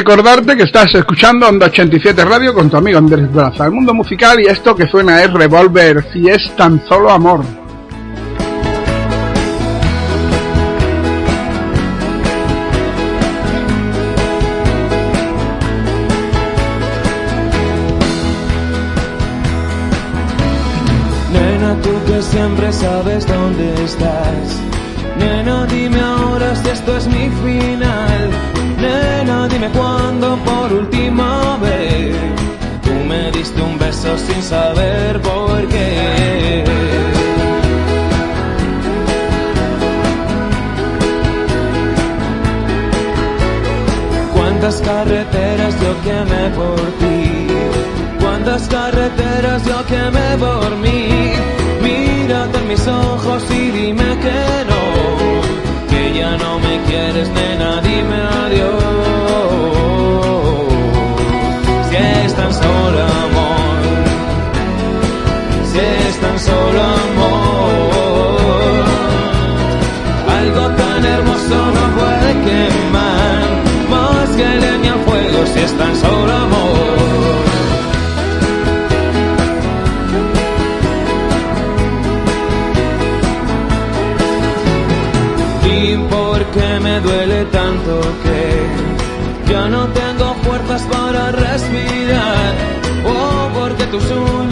Recordarte 0.00 0.56
que 0.56 0.62
estás 0.62 0.94
escuchando 0.94 1.46
Onda 1.46 1.66
87 1.66 2.24
Radio 2.24 2.54
con 2.54 2.70
tu 2.70 2.78
amigo 2.78 2.96
Andrés 2.96 3.30
Braza. 3.30 3.66
El 3.66 3.72
mundo 3.72 3.92
musical 3.92 4.40
y 4.40 4.46
esto 4.46 4.74
que 4.74 4.88
suena 4.88 5.22
es 5.22 5.30
Revolver, 5.30 6.06
si 6.10 6.26
es 6.26 6.56
tan 6.56 6.82
solo 6.88 7.10
amor. 7.10 7.59
times 34.48 34.69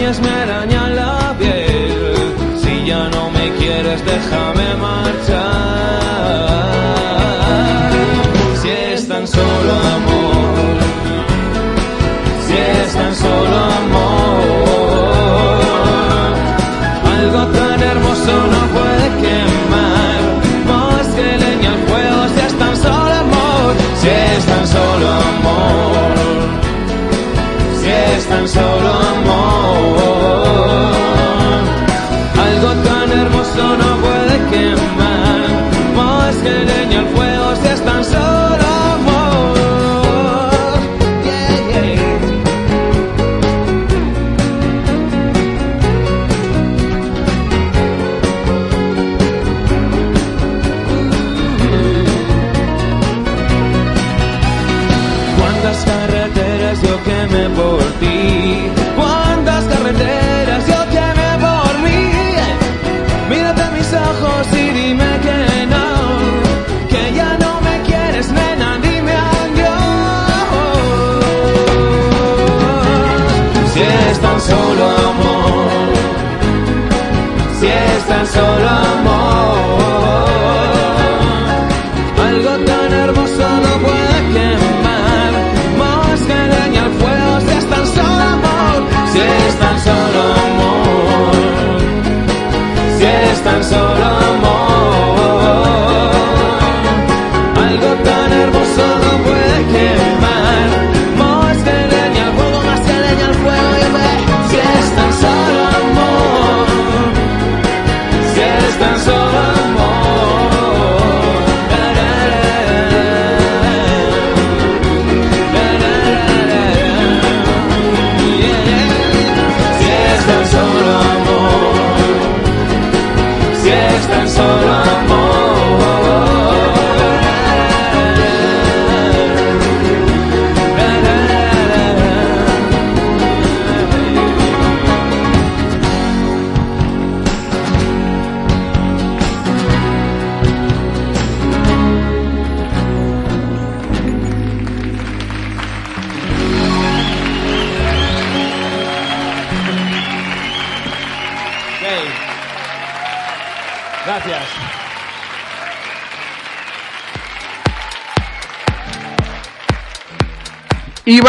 arañas 0.08 0.20
me 0.20 0.30
arañan 0.30 0.96
la 0.96 1.34
piel. 1.38 2.58
Si 2.62 2.86
ya 2.86 3.08
no 3.10 3.30
me 3.30 3.50
quieres, 3.58 4.02
déjame. 4.04 4.67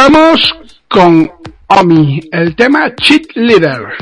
vamos 0.02 0.56
con 0.88 1.30
Omi, 1.68 2.22
el 2.32 2.56
tema 2.56 2.95
Cheat 2.95 3.36
Leader. 3.36 3.99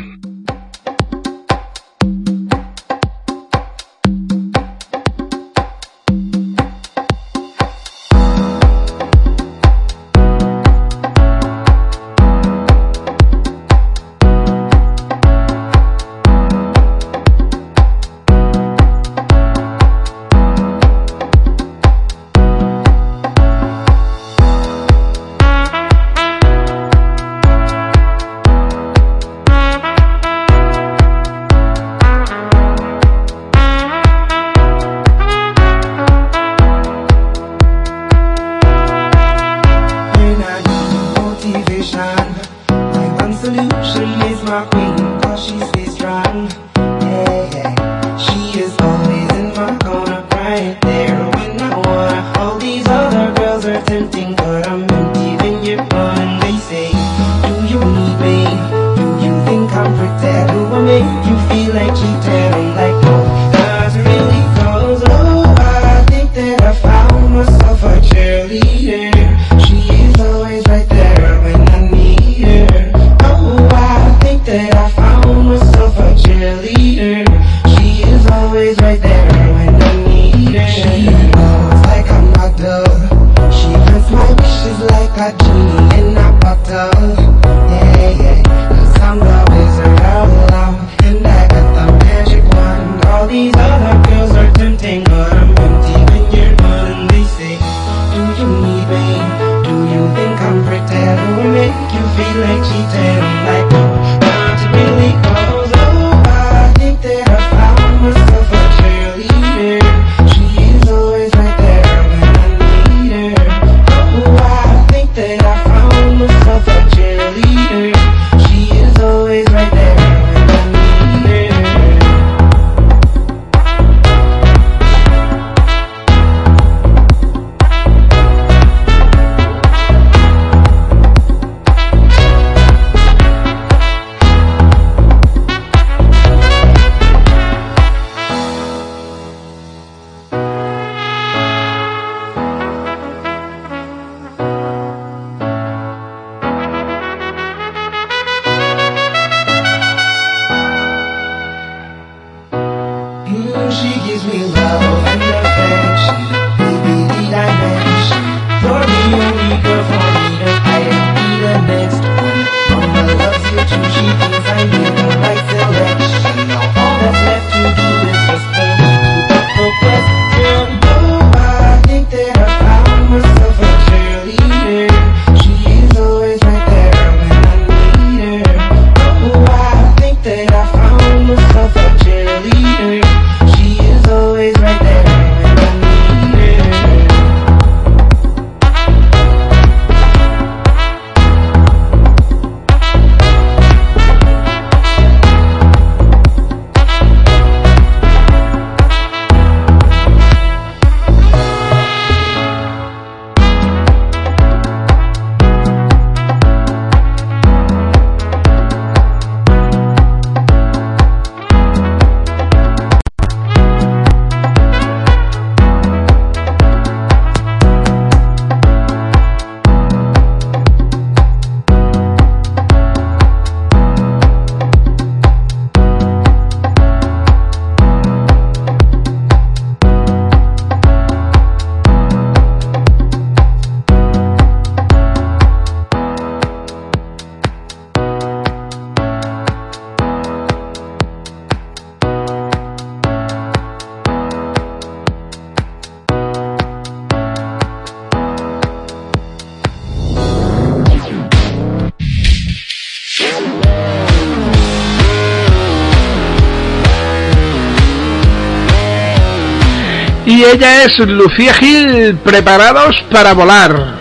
Ella 260.54 260.84
es 260.86 260.98
Lucía 261.00 261.54
Gil, 261.54 262.18
preparados 262.24 262.96
para 263.12 263.34
volar. 263.34 263.98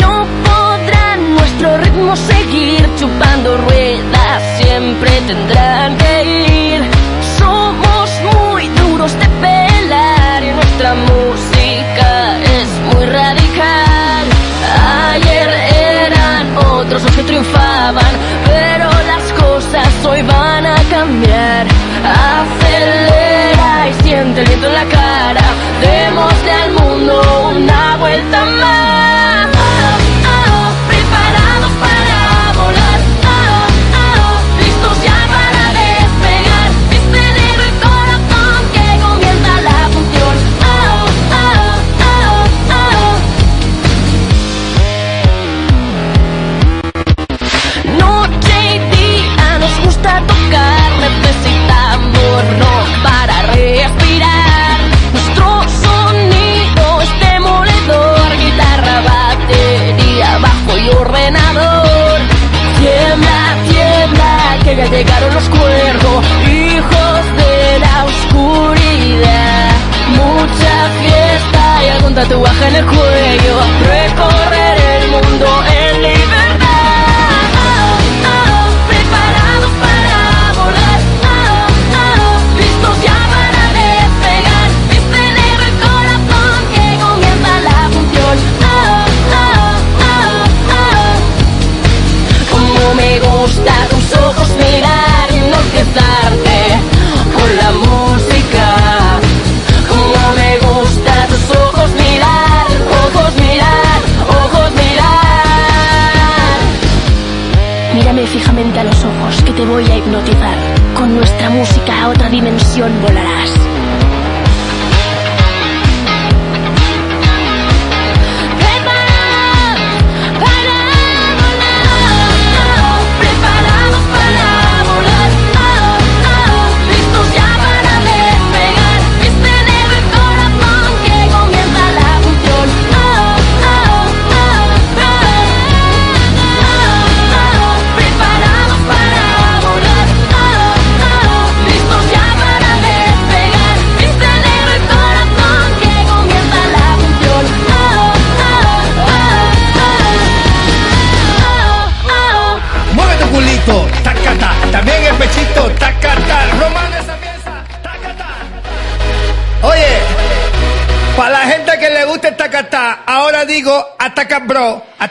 No 0.00 0.26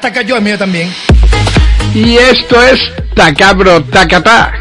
bro, 0.06 0.12
ataca 0.12 0.22
yo, 0.22 0.36
el 0.38 0.42
mío 0.44 0.58
también. 0.58 0.94
Y 1.94 2.18
esto 2.18 2.62
es 2.62 2.80
Tacabro 3.16 3.84
Tacatá. 3.86 4.54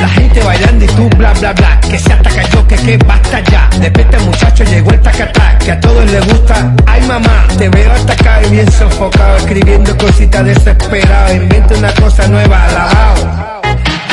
La 0.00 0.08
gente 0.08 0.42
bailando 0.42 0.84
y 0.84 0.88
tú 0.88 1.08
bla 1.16 1.32
bla 1.34 1.52
bla, 1.52 1.80
que 1.80 1.98
se 1.98 2.12
ataca 2.12 2.42
yo, 2.50 2.66
que 2.66 2.76
que 2.76 2.96
basta 2.98 3.40
ya. 3.40 3.68
De 3.78 3.84
repente 3.86 4.18
muchacho 4.18 4.64
llegó 4.64 4.90
el 4.90 5.00
tacatá, 5.00 5.58
que 5.58 5.72
a 5.72 5.80
todos 5.80 6.10
les 6.10 6.26
gusta. 6.26 6.74
Ay 6.86 7.02
mamá, 7.02 7.46
te 7.56 7.68
veo 7.68 7.92
acá 7.92 8.42
y 8.44 8.50
bien 8.50 8.70
sofocado, 8.72 9.36
escribiendo 9.36 9.96
cositas 9.96 10.44
desesperado. 10.44 11.34
Inventa 11.34 11.74
una 11.76 11.94
cosa 11.94 12.26
nueva, 12.26 12.64
alabao. 12.64 13.61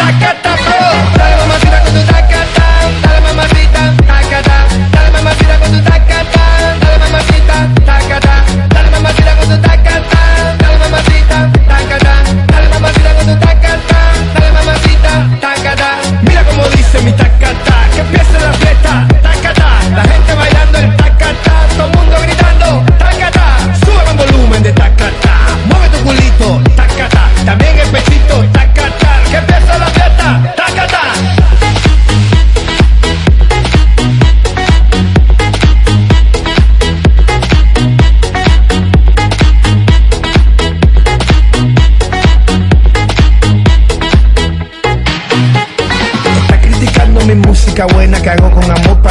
Tacata 0.09 0.55
bro, 0.55 1.17
dale 1.17 1.35
mamacita 1.35 1.81
con 1.81 1.93
tu 1.93 2.03
tacata, 2.03 2.89
dale 3.01 3.19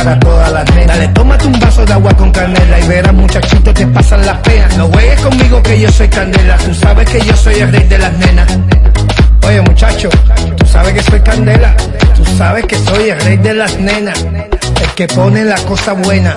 para 0.08 0.20
todas 0.20 0.52
las 0.52 0.74
nenas. 0.74 0.86
Dale, 0.86 1.08
tómate 1.08 1.46
un 1.46 1.60
vaso 1.60 1.84
de 1.84 1.92
agua 1.92 2.16
con 2.16 2.30
canela 2.30 2.80
y 2.80 2.88
verás 2.88 3.12
muchachitos 3.12 3.74
te 3.74 3.86
pasan 3.86 4.24
las 4.24 4.38
penas. 4.38 4.76
No 4.76 4.86
juegues 4.88 5.20
conmigo 5.20 5.62
que 5.62 5.80
yo 5.80 5.90
soy 5.90 6.08
candela, 6.08 6.56
tú 6.56 6.74
sabes 6.74 7.08
que 7.10 7.20
yo 7.20 7.36
soy 7.36 7.54
el 7.56 7.72
rey 7.72 7.86
de 7.86 7.98
las 7.98 8.12
nenas. 8.14 8.58
Oye 9.46 9.60
muchacho, 9.62 10.08
tú 10.56 10.66
sabes 10.66 10.94
que 10.94 11.02
soy 11.02 11.20
candela, 11.20 11.74
tú 12.16 12.24
sabes 12.36 12.64
que 12.66 12.78
soy 12.78 13.10
el 13.10 13.20
rey 13.20 13.36
de 13.36 13.54
las 13.54 13.78
nenas, 13.78 14.22
el 14.22 14.90
que 14.94 15.06
pone 15.08 15.44
la 15.44 15.56
cosa 15.62 15.92
buena, 15.92 16.36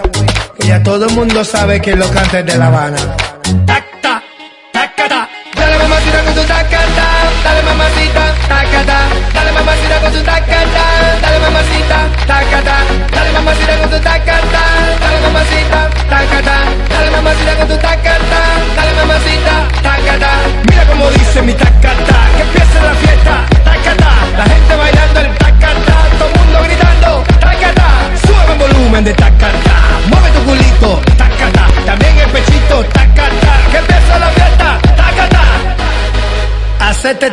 que 0.59 0.67
ya 0.67 0.83
todo 0.83 1.07
el 1.07 1.15
mundo 1.15 1.43
sabe 1.43 1.81
que 1.81 1.95
lo 1.95 2.09
canta 2.09 2.43
de 2.43 2.57
La 2.57 2.67
Habana. 2.67 3.30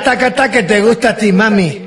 Tacata 0.09 0.51
que 0.51 0.63
te 0.63 0.81
gusta 0.81 1.11
a 1.11 1.17
ti, 1.17 1.31
mami. 1.31 1.85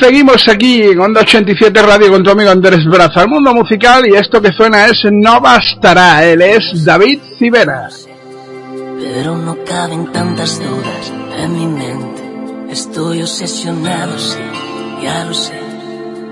Seguimos 0.00 0.48
aquí 0.48 0.82
en 0.82 1.00
Onda 1.00 1.20
87 1.20 1.82
Radio 1.82 2.10
con 2.10 2.22
tu 2.22 2.30
amigo 2.30 2.50
Andrés 2.50 2.84
Braza, 2.86 3.22
el 3.22 3.28
mundo 3.28 3.54
musical, 3.54 4.04
y 4.06 4.16
esto 4.16 4.40
que 4.40 4.52
suena 4.52 4.86
es 4.86 5.00
No 5.10 5.40
Bastará, 5.40 6.24
él 6.24 6.42
es 6.42 6.84
David 6.84 7.20
Civera. 7.38 7.88
Pero 9.00 9.36
no 9.36 9.56
caben 9.64 10.12
tantas 10.12 10.58
dudas 10.58 11.12
en 11.38 11.52
mi 11.52 11.66
mente. 11.66 12.22
Estoy 12.70 13.22
obsesionado, 13.22 14.18
sí, 14.18 14.38
ya 15.02 15.24
lo 15.24 15.34
sé. 15.34 15.58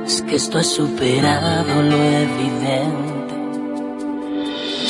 Es 0.07 0.23
que 0.23 0.37
esto 0.37 0.59
ha 0.59 0.63
superado 0.63 1.83
lo 1.83 1.97
evidente. 1.97 3.35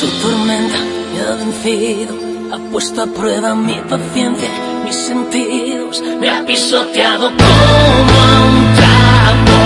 Tu 0.01 0.07
tormenta 0.23 0.79
me 1.13 1.21
ha 1.21 1.35
vencido, 1.37 2.34
ha 2.55 2.59
puesto 2.71 3.03
a 3.03 3.07
prueba 3.07 3.55
mi 3.55 3.75
paciencia, 3.89 4.49
mis 4.85 4.95
sentidos. 4.95 6.01
Me 6.21 6.31
ha 6.31 6.47
pisoteado 6.47 7.31
como 7.31 8.17
un 8.49 8.75
trapo. 8.79 9.59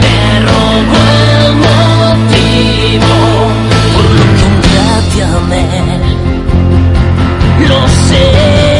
Me 0.00 0.40
robó 0.48 1.02
el 1.44 1.54
motivo 1.66 3.14
por 3.94 4.06
lo 4.16 4.24
que 4.36 4.44
un 4.50 4.56
día 4.66 4.88
te 5.12 5.20
amé. 5.24 5.66
Lo 7.68 7.80
sé. 8.08 8.79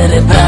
Angustia 0.00 0.16
en 0.16 0.39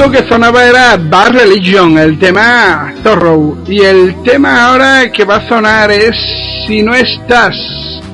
esto 0.00 0.12
que 0.12 0.28
sonaba 0.28 0.64
era 0.64 0.96
Bad 0.96 1.32
Religion, 1.32 1.98
el 1.98 2.18
tema 2.18 2.94
Zorro. 3.02 3.58
Y 3.66 3.80
el 3.80 4.22
tema 4.22 4.68
ahora 4.68 5.12
que 5.12 5.26
va 5.26 5.36
a 5.36 5.48
sonar 5.48 5.90
es 5.90 6.16
Si 6.66 6.82
no 6.82 6.94
estás. 6.94 7.54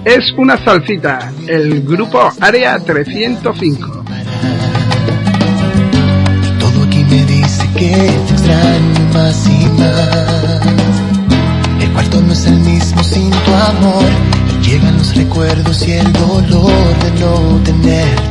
Es 0.05 0.33
una 0.37 0.57
salsita, 0.65 1.33
el 1.47 1.83
grupo 1.83 2.33
Área 2.41 2.81
305. 2.81 4.05
Todo 6.59 6.85
aquí 6.85 7.05
me 7.05 7.25
dice 7.25 7.69
que 7.77 7.91
te 7.91 8.33
extraño 8.33 9.13
más 9.15 9.47
y 9.47 9.67
más. 9.79 10.63
El 11.83 11.93
cuarto 11.93 12.21
no 12.21 12.33
es 12.33 12.47
el 12.47 12.59
mismo 12.59 13.03
sin 13.05 13.31
tu 13.31 13.55
amor. 13.55 14.11
Y 14.51 14.69
llegan 14.69 14.99
los 14.99 15.15
recuerdos 15.15 15.87
y 15.87 15.93
el 15.93 16.13
dolor 16.13 16.99
de 17.05 17.21
no 17.21 17.61
tenerte 17.63 18.26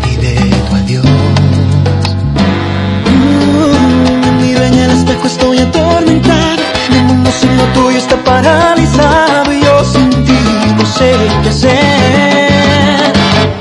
tuyo 7.76 7.97
está 7.97 8.18
paralizado. 8.23 9.52
Y 9.53 9.61
yo 9.61 9.84
sin 9.84 10.10
ti 10.26 10.39
no 10.77 10.85
sé 10.85 11.11
qué 11.43 11.49
hacer. 11.49 13.14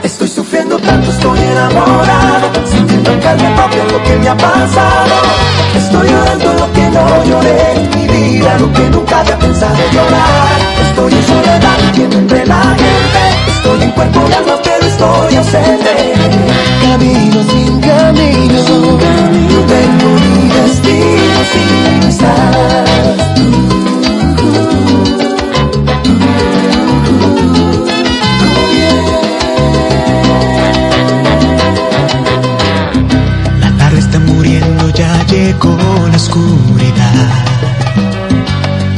Estoy 0.03 0.29
sufriendo 0.29 0.79
tanto, 0.79 1.11
estoy 1.11 1.39
enamorado. 1.41 2.47
Sintiendo 2.65 3.11
en 3.11 3.21
carne 3.21 3.51
propia 3.57 3.85
lo 3.93 4.03
que 4.03 4.17
me 4.17 4.29
ha 4.29 4.37
pasado. 4.37 5.17
Estoy 5.77 6.09
llorando 6.09 6.53
lo 6.61 6.73
que 6.73 6.85
no 6.95 7.25
lloré 7.25 7.59
en 7.75 7.83
mi 7.95 8.05
vida, 8.15 8.57
lo 8.59 8.73
que 8.73 8.85
nunca 8.91 9.21
había 9.21 9.39
pensado 9.39 9.83
llorar. 9.93 10.59
Estoy 10.89 11.13
en 11.13 11.25
soledad, 11.27 11.77
viviendo 11.83 12.17
entre 12.19 12.47
la 12.47 12.63
gente. 12.83 13.23
Estoy 13.49 13.83
en 13.83 13.91
cuerpo 13.91 14.21
y 14.31 14.33
alma, 14.33 14.57
pero 14.63 14.87
estoy 14.87 15.37
ausente. 15.37 15.95
Camino 16.83 17.41
sin 17.51 17.81
camino, 17.81 18.61
no 19.51 19.61
tengo 19.75 20.09
ni 20.23 20.49
destino 20.49 21.41
si 21.53 21.63
no 22.01 22.05
la 36.15 36.19
oscuridad. 36.19 37.15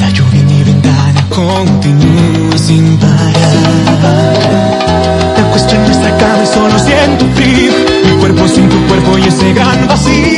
La 0.01 0.11
lluvia 0.11 0.41
en 0.41 0.47
mi 0.47 0.63
ventana 0.65 1.25
continúa 1.31 2.59
sin 2.59 2.99
parar. 2.99 4.37
Me 5.35 5.41
acuesto 5.47 5.75
en 5.77 5.83
nuestra 5.87 6.11
cama 6.19 6.43
y 6.43 6.47
solo 6.47 6.79
siento 6.79 7.25
frío. 7.35 7.73
Mi 8.05 8.21
cuerpo 8.21 8.47
sin 8.47 8.69
tu 8.69 8.79
cuerpo 8.87 9.17
y 9.17 9.29
ese 9.29 9.53
gran 9.55 9.89
vacío 9.89 10.36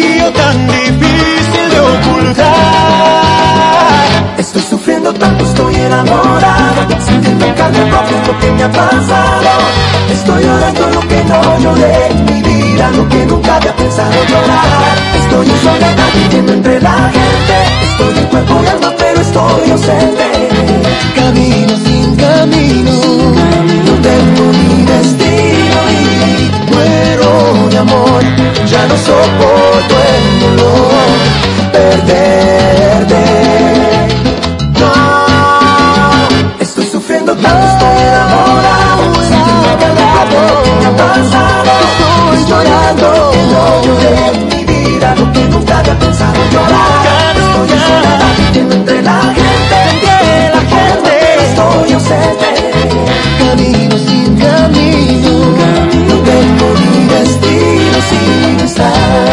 Sufriendo 5.08 5.26
tanto, 5.26 5.44
estoy 5.44 5.74
enamorado. 5.74 6.86
Sintiendo 7.06 7.46
en 7.46 7.54
carne 7.54 7.78
propia 7.86 8.24
lo 8.26 8.38
que 8.38 8.50
me 8.52 8.62
ha 8.64 8.70
pasado. 8.70 9.50
Estoy 10.12 10.42
llorando 10.42 10.86
lo 10.88 11.00
que 11.00 11.24
no 11.24 11.58
lloré 11.60 12.14
mi 12.28 12.42
vida, 12.42 12.90
lo 12.90 13.08
que 13.08 13.24
nunca 13.26 13.56
había 13.56 13.74
pensado 13.74 14.12
llorar. 14.28 14.96
Estoy 15.14 15.48
en 15.48 15.58
soledad 15.62 16.10
viviendo 16.14 16.52
entre 16.52 16.80
la 16.80 17.10
gente. 17.10 17.56
Estoy 17.90 18.18
en 18.18 18.24
cuerpo 18.26 18.60
y 18.62 18.66
alma, 18.66 18.92
pero 18.98 19.20
estoy 19.20 19.70
ausente. 19.70 20.48
Camino 21.14 21.74
sin 21.84 22.16
camino, 22.16 22.92
no 23.86 23.94
tengo 24.08 24.44
ni 24.52 24.84
destino 24.84 25.80
y 25.90 26.72
muero 26.72 27.68
de 27.70 27.78
amor. 27.78 28.22
Ya 28.66 28.86
no 28.86 28.96
soporto 28.96 29.94
el 30.12 30.40
dolor, 30.40 30.97
nunca 45.88 45.92
había 45.92 45.98
pensado 45.98 46.34
llorar. 46.50 47.36
Estoy 47.36 47.70
en 47.72 47.80
soledad, 47.80 48.36
viviendo 48.38 48.74
entre 48.74 49.02
la 49.02 49.20
gente. 49.22 49.76
Entre 49.92 50.50
la 50.54 50.60
gente, 50.60 51.12
estoy 51.48 51.92
ausente. 51.92 52.48
Camino 53.38 53.98
sin 53.98 54.36
camino, 54.36 55.32
no 56.08 56.16
tengo 56.22 56.66
ni 56.80 57.06
destino 57.06 57.98
sin 58.10 58.60
estar. 58.60 59.27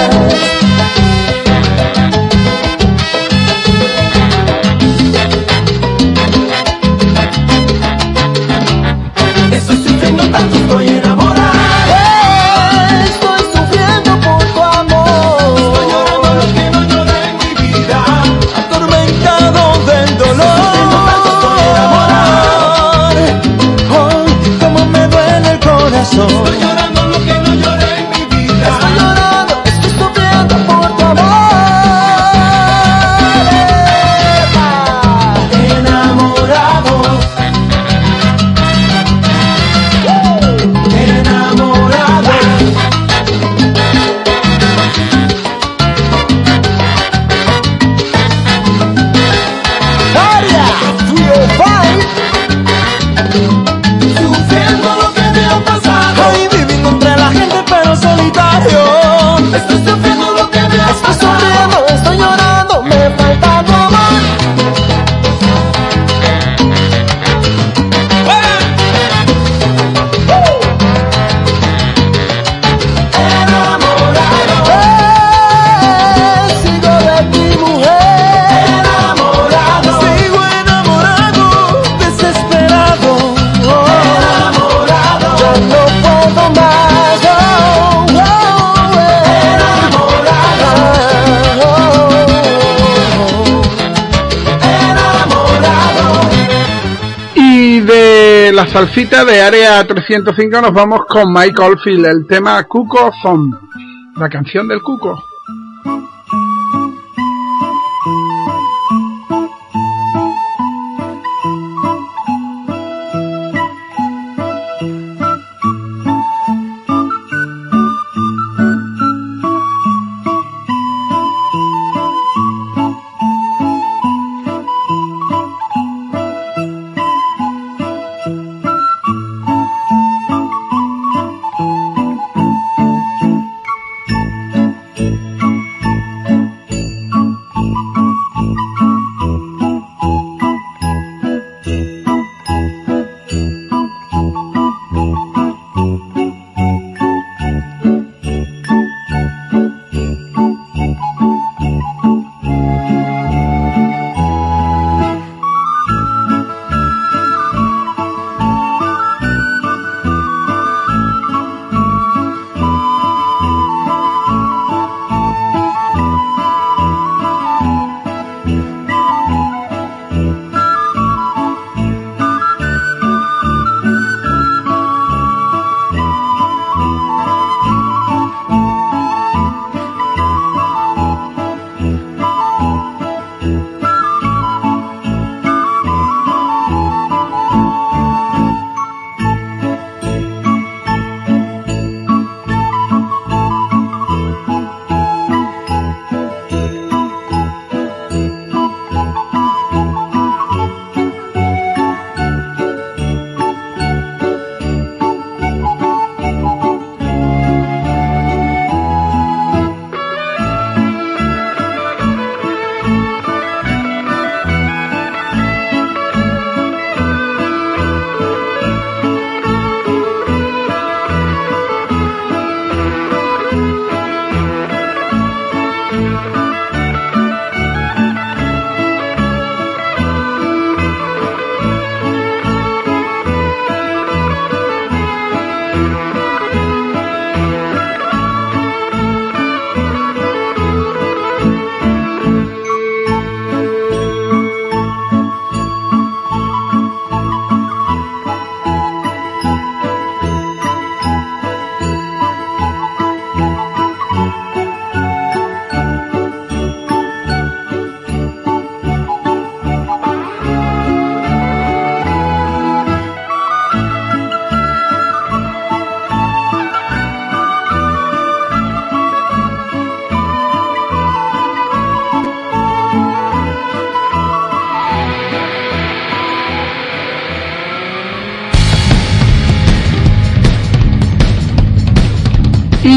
Salsita 98.75 99.23
de 99.23 99.41
Área 99.41 99.87
305 99.87 100.59
nos 100.59 100.73
vamos 100.73 101.05
con 101.07 101.31
Mike 101.31 101.61
Oldfield, 101.61 102.05
el 102.07 102.27
tema 102.27 102.61
Cuco 102.65 103.09
Song, 103.21 103.55
la 104.17 104.27
canción 104.27 104.67
del 104.67 104.81
Cuco. 104.81 105.23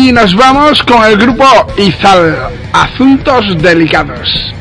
Y 0.09 0.12
nos 0.12 0.35
vamos 0.35 0.82
con 0.85 1.05
el 1.05 1.18
grupo 1.18 1.44
Izal, 1.76 2.35
Asuntos 2.72 3.44
Delicados. 3.60 4.55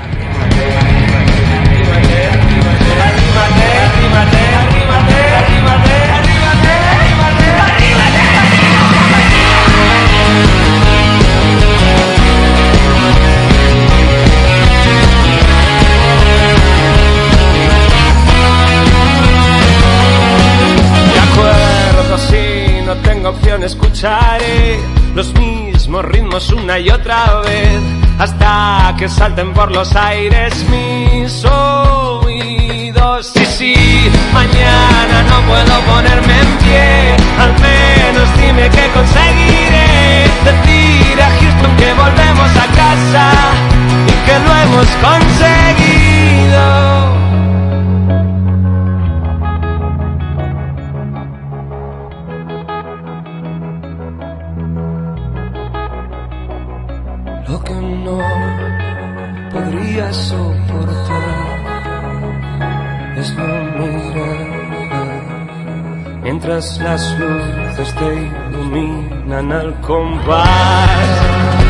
Y 26.79 26.89
otra 26.89 27.41
vez 27.41 27.81
hasta 28.19 28.93
que 28.97 29.09
salten 29.09 29.53
por 29.53 29.71
los 29.71 29.95
aires 29.95 30.53
mis 30.69 31.43
oídos. 31.45 33.31
Y 33.35 33.45
si 33.45 34.11
mañana 34.33 35.23
no 35.29 35.41
puedo 35.47 35.79
ponerme 35.91 36.39
en 36.39 36.57
pie, 36.57 37.15
al 37.39 37.53
menos 37.53 38.27
dime 38.37 38.69
que 38.69 38.87
conseguiré 38.93 40.29
decir 40.45 41.21
a 41.21 41.29
Houston 41.39 41.75
que 41.77 41.93
volvemos 41.93 42.51
a 42.57 42.67
casa 42.75 43.31
y 44.05 44.11
que 44.25 44.39
lo 44.39 44.55
hemos 44.55 44.87
conseguido. 44.87 45.26
Te 67.99 68.13
iluminan 68.49 69.51
al 69.51 69.73
compás 69.81 70.89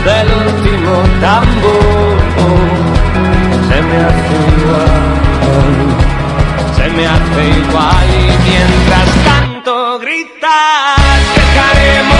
del 0.05 0.27
último 0.47 0.93
tambor. 1.21 2.17
Se 3.69 3.81
me 3.81 3.97
hace 4.07 4.35
igual, 4.57 4.95
se 6.75 6.89
me 6.89 7.07
hace 7.07 7.41
igual 7.59 8.07
y 8.09 8.49
mientras 8.49 9.07
tanto 9.25 9.99
gritas 9.99 11.19
dejaremos 11.35 12.16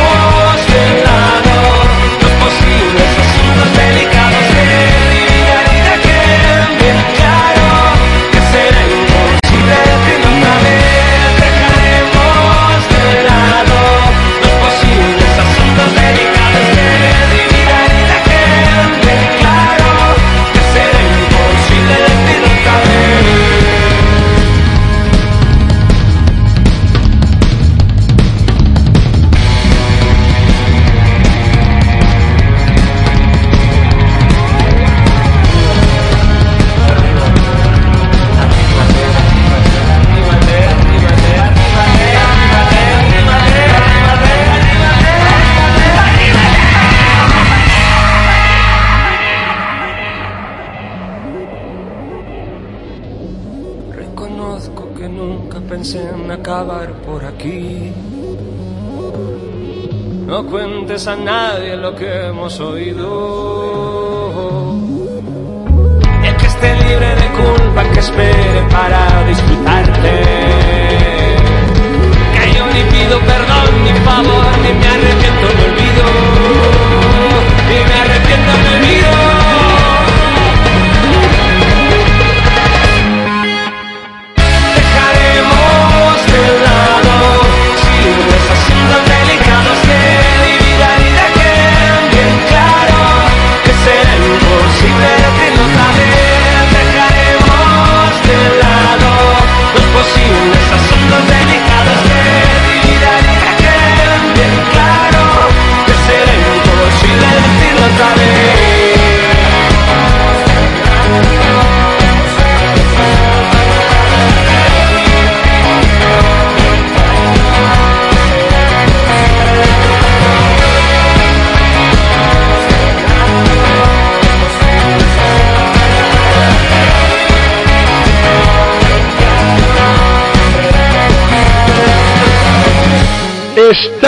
a 61.08 61.16
nadie 61.16 61.78
lo 61.78 61.96
que 61.96 62.28
hemos 62.28 62.60
oído. 62.60 63.27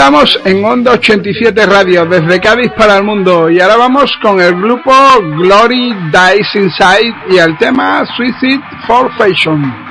Estamos 0.00 0.40
en 0.46 0.64
Onda 0.64 0.92
87 0.92 1.66
Radio, 1.66 2.06
desde 2.06 2.40
Cádiz 2.40 2.72
para 2.72 2.96
el 2.96 3.04
mundo. 3.04 3.50
Y 3.50 3.60
ahora 3.60 3.76
vamos 3.76 4.10
con 4.22 4.40
el 4.40 4.54
grupo 4.54 4.90
Glory 5.36 5.94
Dies 6.10 6.54
Inside 6.54 7.14
y 7.28 7.36
el 7.36 7.58
tema 7.58 8.06
Suicide 8.16 8.62
for 8.86 9.12
Fashion. 9.18 9.89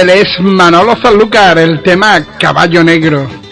él 0.00 0.10
es 0.10 0.28
Manolo 0.40 0.96
Sanlúcar, 1.00 1.58
el 1.58 1.82
tema 1.82 2.24
Caballo 2.38 2.84
Negro. 2.84 3.45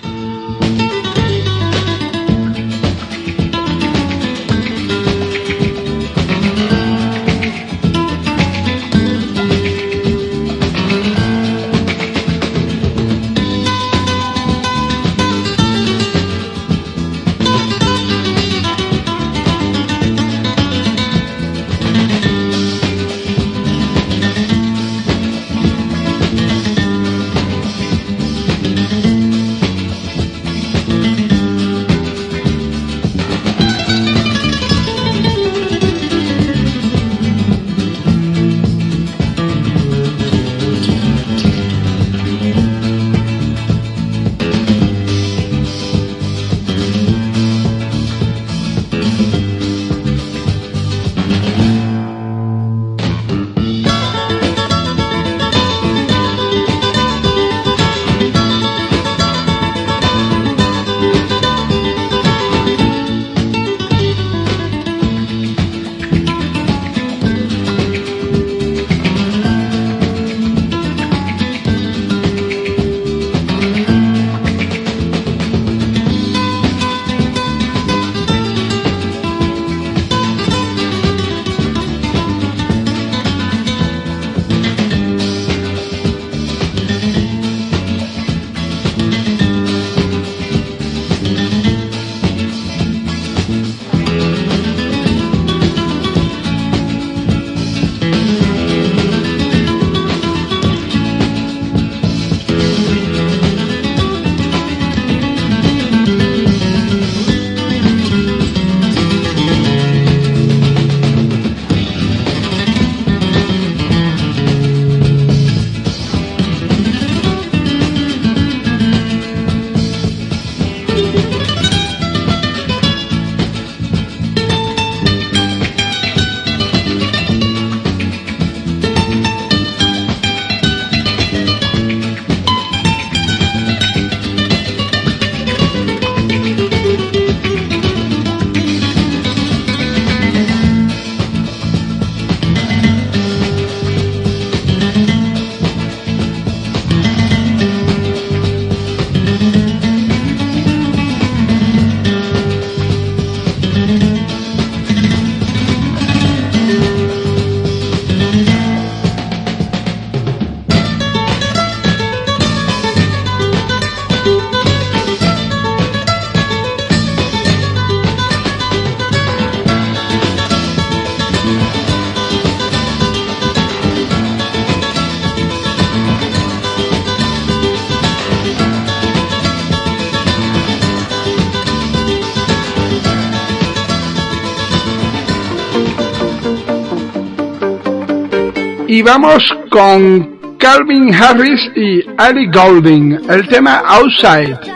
vamos 189.05 189.45
con 189.71 190.57
Calvin 190.59 191.15
Harris 191.15 191.61
y 191.77 192.03
Ali 192.17 192.51
Golding, 192.51 193.21
el 193.29 193.47
tema 193.49 193.83
Outside. 193.87 194.74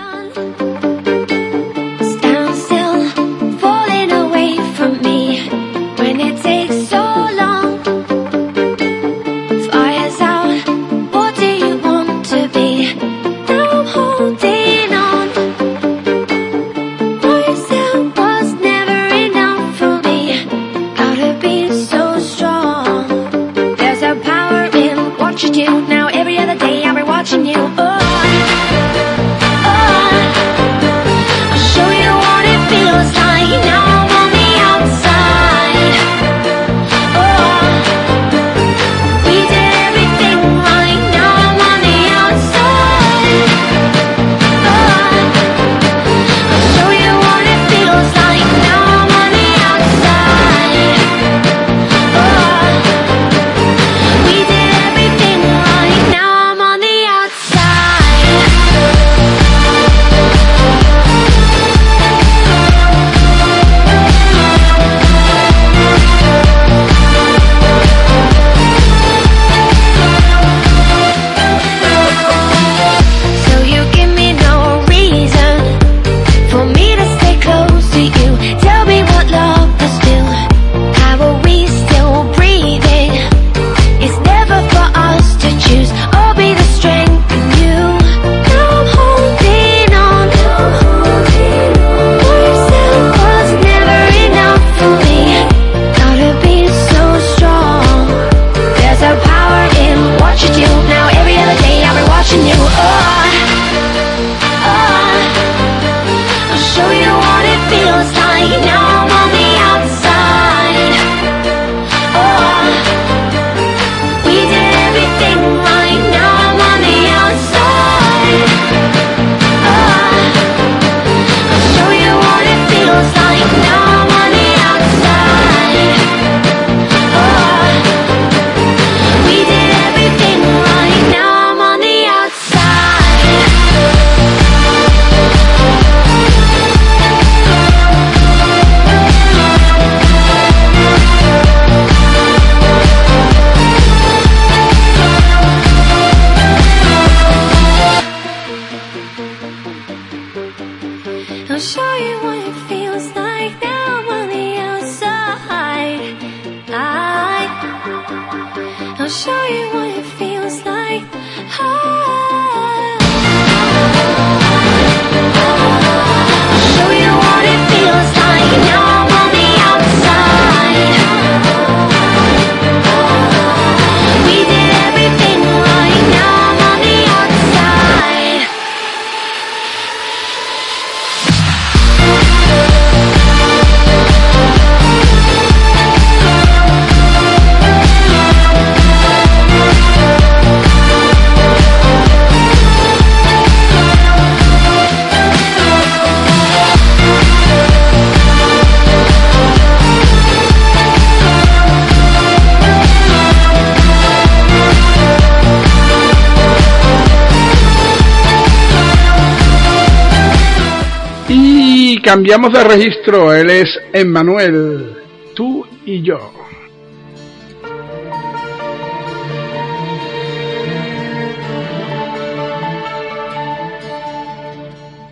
Cambiamos 212.08 212.50
de 212.54 212.64
registro, 212.64 213.34
él 213.34 213.50
es 213.50 213.68
Emmanuel, 213.92 214.96
tú 215.36 215.66
y 215.84 216.00
yo. 216.00 216.32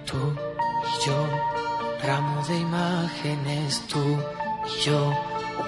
Tú 0.07 0.17
y 0.17 1.07
yo, 1.07 1.29
ramo 2.03 2.43
de 2.49 2.61
imágenes, 2.61 3.83
tú 3.93 4.01
y 4.65 4.87
yo, 4.87 5.13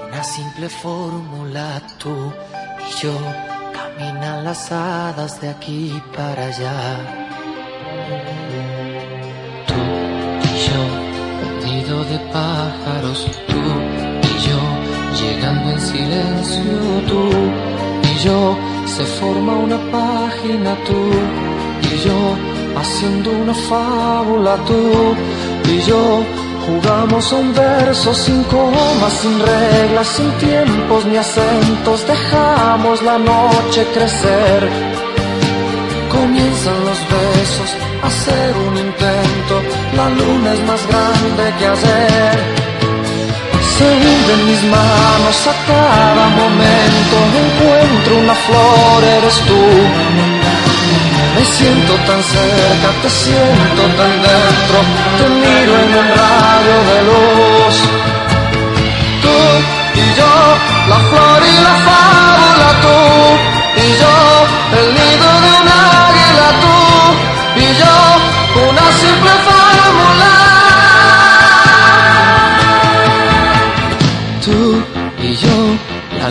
una 0.08 0.24
simple 0.24 0.70
fórmula, 0.70 1.82
tú 1.98 2.32
y 2.88 3.02
yo, 3.02 3.12
caminan 3.74 4.44
las 4.44 4.72
hadas 4.72 5.42
de 5.42 5.50
aquí 5.50 5.92
para 6.16 6.46
allá. 6.46 7.27
Página, 20.38 20.76
tú 20.84 20.94
y 21.82 21.98
yo, 22.04 22.80
haciendo 22.80 23.30
una 23.30 23.54
fábula, 23.54 24.56
tú 24.66 25.14
y 25.70 25.80
yo. 25.80 26.22
Jugamos 26.66 27.32
a 27.32 27.36
un 27.36 27.54
verso 27.54 28.12
sin 28.12 28.42
comas, 28.44 29.12
sin 29.22 29.38
reglas, 29.38 30.06
sin 30.06 30.30
tiempos 30.32 31.06
ni 31.06 31.16
acentos. 31.16 32.06
Dejamos 32.06 33.02
la 33.02 33.18
noche 33.18 33.86
crecer. 33.94 34.68
Comienzan 36.10 36.84
los 36.84 37.00
besos, 37.14 37.70
hacer 38.02 38.54
un 38.68 38.76
intento. 38.76 39.54
La 39.96 40.10
luna 40.10 40.52
es 40.52 40.62
más 40.66 40.86
grande 40.88 41.54
que 41.58 41.66
ayer. 41.66 42.57
Se 43.78 43.84
hunden 43.84 44.46
mis 44.46 44.62
manos 44.64 45.46
a 45.46 45.54
cada 45.70 46.26
momento. 46.40 47.14
Encuentro 47.44 48.18
una 48.24 48.34
flor, 48.34 49.04
eres 49.04 49.36
tú. 49.46 49.62
Me 51.36 51.44
siento 51.44 51.94
tan 52.08 52.20
cerca, 52.20 52.88
te 53.02 53.08
siento 53.08 53.82
tan 53.98 54.12
dentro. 54.26 54.78
Te 55.18 55.26
miro 55.42 55.72
en 55.84 55.90
un 56.00 56.08
rayo 56.20 56.76
de 56.90 56.98
luz. 57.08 57.76
Tú 59.22 59.36
y 59.94 60.06
yo, 60.18 60.34
la 60.90 60.98
flor 61.10 61.40
y 61.52 61.56
la 61.66 61.74
fábula, 61.86 62.68
tú 62.84 62.98
y 63.84 63.88
yo, 64.02 64.16
el 64.80 64.86
nido 64.98 65.28
de 65.46 65.57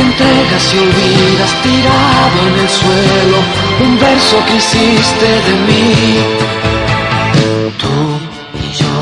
Entregas 0.00 0.74
y 0.74 0.78
olvidas 0.78 1.52
tirado 1.62 2.36
en 2.48 2.54
el 2.62 2.68
suelo 2.68 3.38
un 3.84 3.98
verso 3.98 4.36
que 4.46 4.56
hiciste 4.56 5.28
de 5.46 5.54
mí. 5.66 5.94
Tú 7.82 7.94
y 8.66 8.72
yo, 8.80 8.96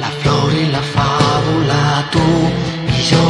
la 0.00 0.10
flor 0.20 0.52
y 0.52 0.66
la 0.76 0.82
fábula, 0.96 2.08
tú 2.10 2.26
y 2.98 3.02
yo, 3.10 3.24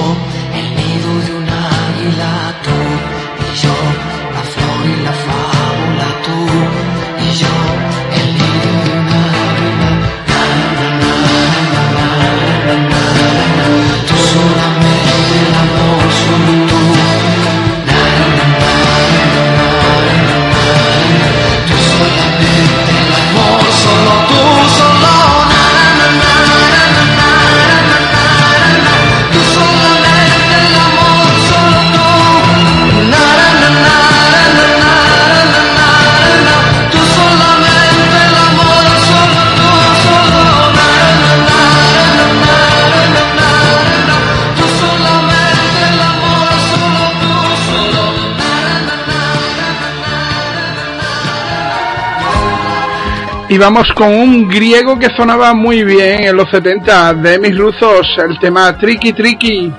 vamos 53.61 53.93
con 53.95 54.09
un 54.09 54.49
griego 54.49 54.99
que 54.99 55.09
sonaba 55.15 55.53
muy 55.53 55.85
bien 55.85 56.25
en 56.25 56.35
los 56.35 56.49
70 56.51 57.13
de 57.15 57.39
mis 57.39 57.57
rusos, 57.57 58.07
el 58.17 58.39
tema 58.39 58.75
Tricky 58.79 59.13
Tricky. 59.13 59.71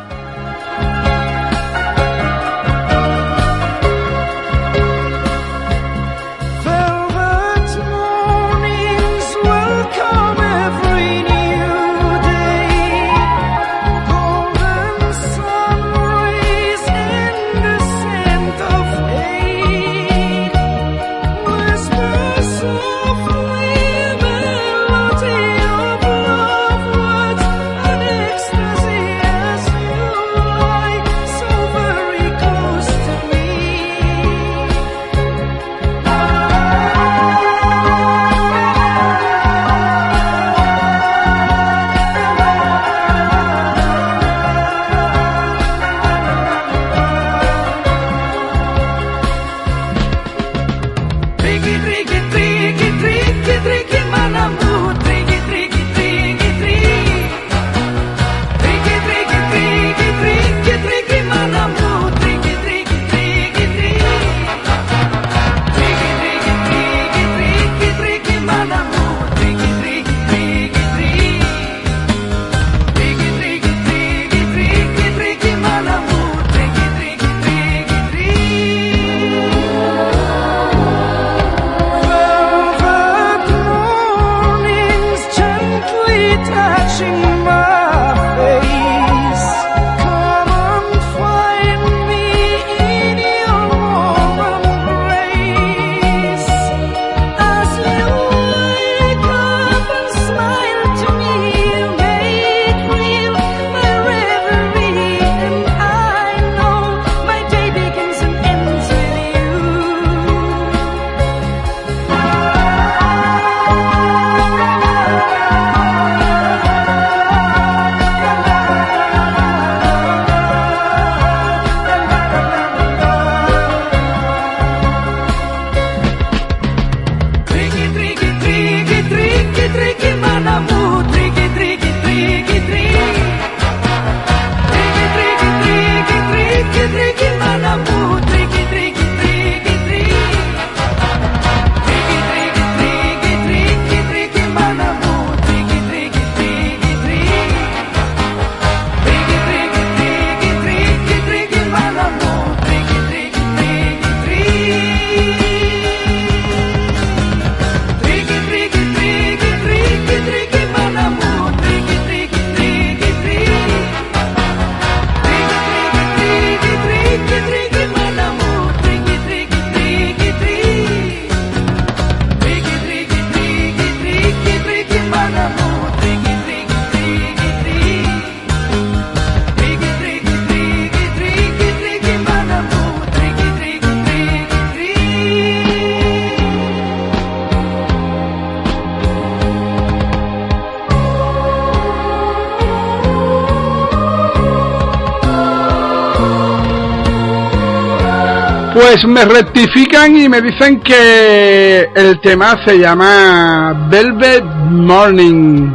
Pues 199.01 199.13
me 199.13 199.25
rectifican 199.25 200.15
y 200.15 200.29
me 200.29 200.41
dicen 200.41 200.79
que 200.79 201.89
el 201.95 202.19
tema 202.19 202.63
se 202.63 202.77
llama 202.77 203.87
Velvet 203.89 204.43
Morning. 204.43 205.71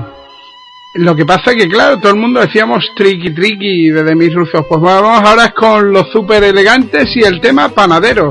Lo 0.95 1.17
que 1.17 1.27
pasa 1.27 1.53
que, 1.57 1.67
claro, 1.67 1.99
todo 1.99 2.13
el 2.13 2.21
mundo 2.21 2.41
decíamos 2.41 2.85
triqui 2.95 3.35
triqui 3.35 3.91
desde 3.91 4.15
mis 4.15 4.33
rusos. 4.33 4.65
Pues 4.69 4.81
vamos 4.81 5.29
ahora 5.29 5.51
con 5.51 5.93
los 5.93 6.09
super 6.13 6.45
elegantes 6.45 7.17
y 7.17 7.25
el 7.25 7.41
tema 7.41 7.69
panadero. 7.71 8.31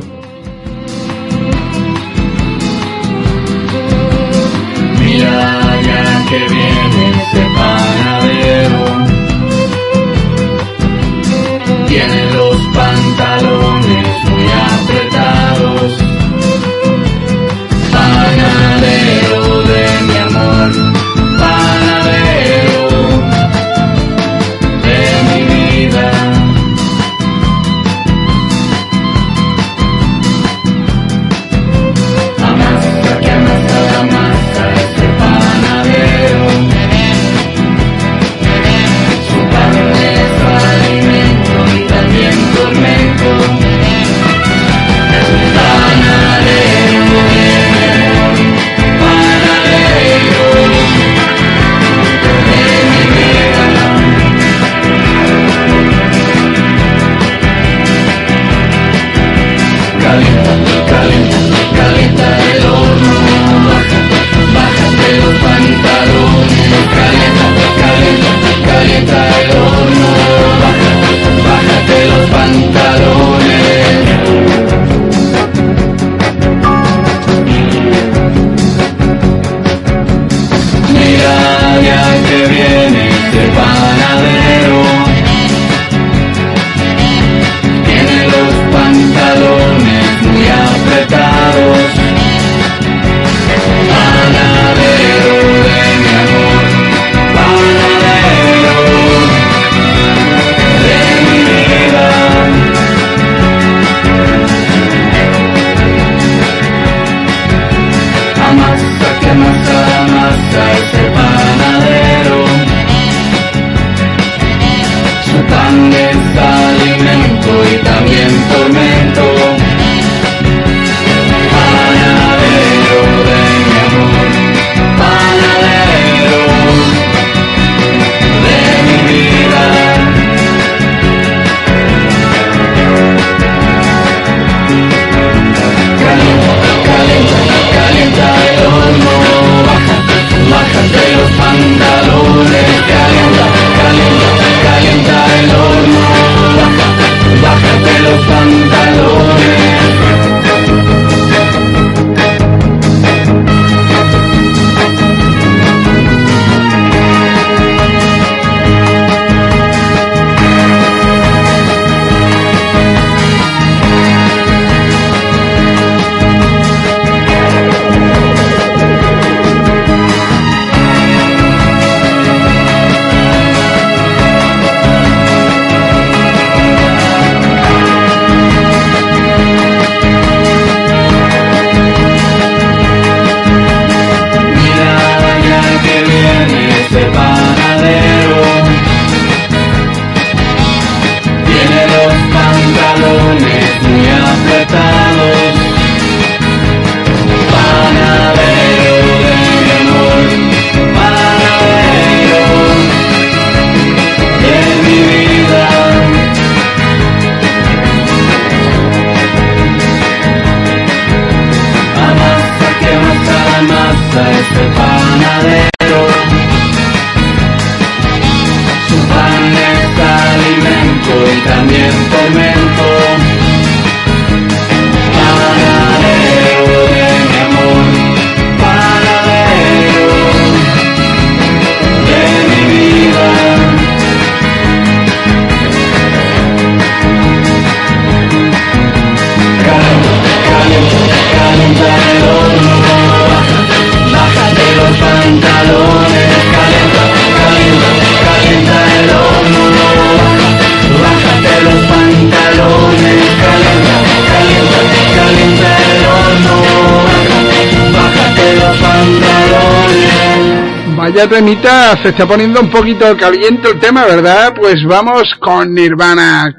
ya 261.16 261.30
temita, 261.30 261.96
se 262.04 262.10
está 262.10 262.26
poniendo 262.28 262.60
un 262.60 262.70
poquito 262.70 263.16
caliente 263.16 263.70
el 263.72 263.80
tema, 263.80 264.04
¿verdad? 264.06 264.54
Pues 264.54 264.84
vamos 264.86 265.34
con 265.40 265.74
Nirvana. 265.74 266.54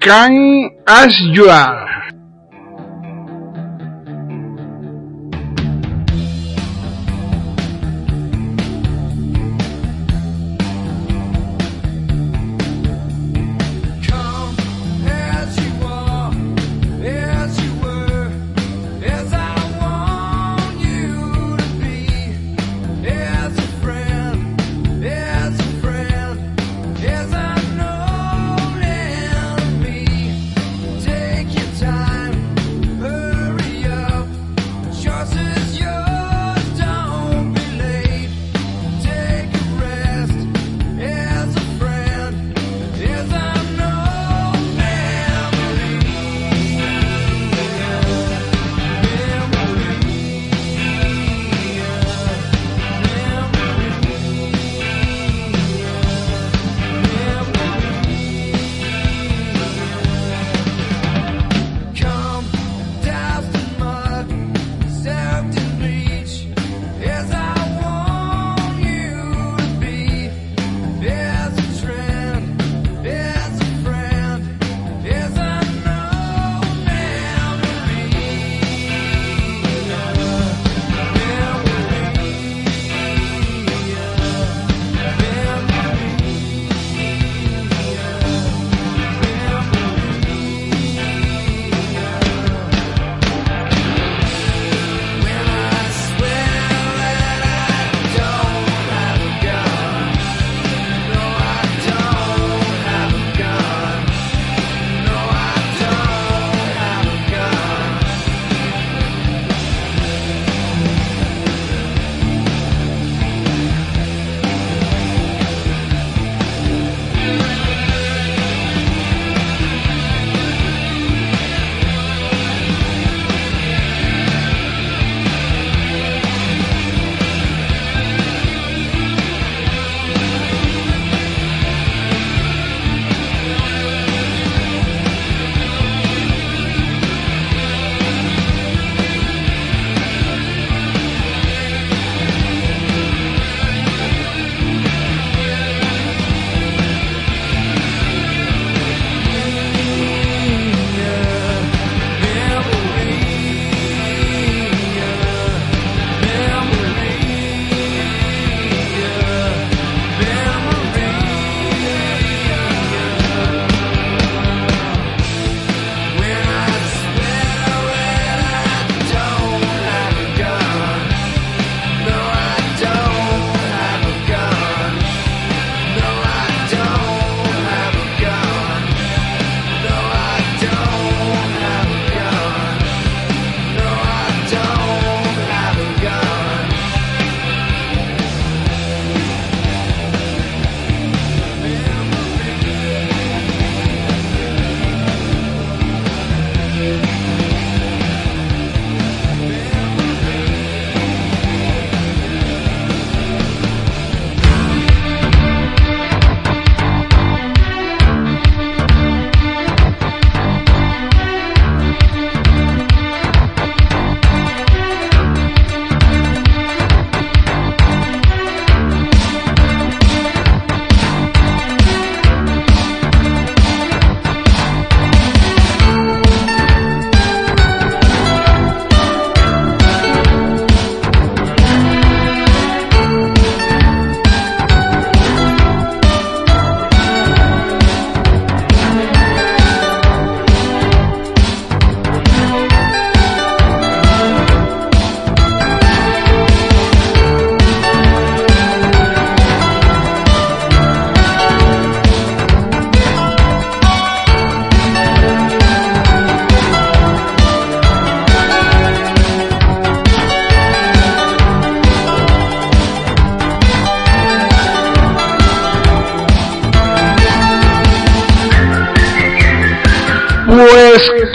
Can 0.00 0.68
as 0.84 1.16
you 1.32 1.48
are. 1.48 1.91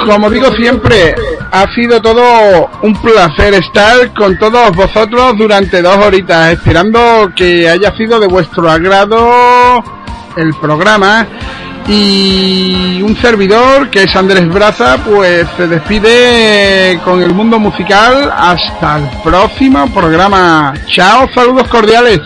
Como 0.08 0.30
digo 0.30 0.48
siempre, 0.56 1.16
ha 1.52 1.70
sido 1.76 2.02
todo 2.02 2.70
un 2.82 2.94
placer 3.02 3.54
estar 3.56 4.14
con 4.14 4.38
todos 4.40 4.72
vosotros 4.72 5.38
durante 5.38 5.82
dos 5.82 5.98
horitas, 5.98 6.54
esperando 6.54 7.32
que 7.36 7.70
haya 7.70 7.96
sido 7.98 8.18
de 8.20 8.28
vuestro 8.28 8.72
agrado 8.72 9.84
el 10.38 10.54
programa. 10.62 11.28
Y 11.90 13.02
un 13.02 13.18
servidor, 13.18 13.90
que 13.90 14.04
es 14.04 14.16
Andrés 14.16 14.48
Braza, 14.50 14.98
pues 15.06 15.46
se 15.58 15.68
despide 15.68 17.00
con 17.04 17.22
el 17.22 17.34
mundo 17.34 17.60
musical 17.60 18.32
hasta 18.36 18.98
el 18.98 19.10
próximo 19.24 19.94
programa. 19.94 20.74
Chao, 20.88 21.30
saludos 21.34 21.68
cordiales. 21.68 22.20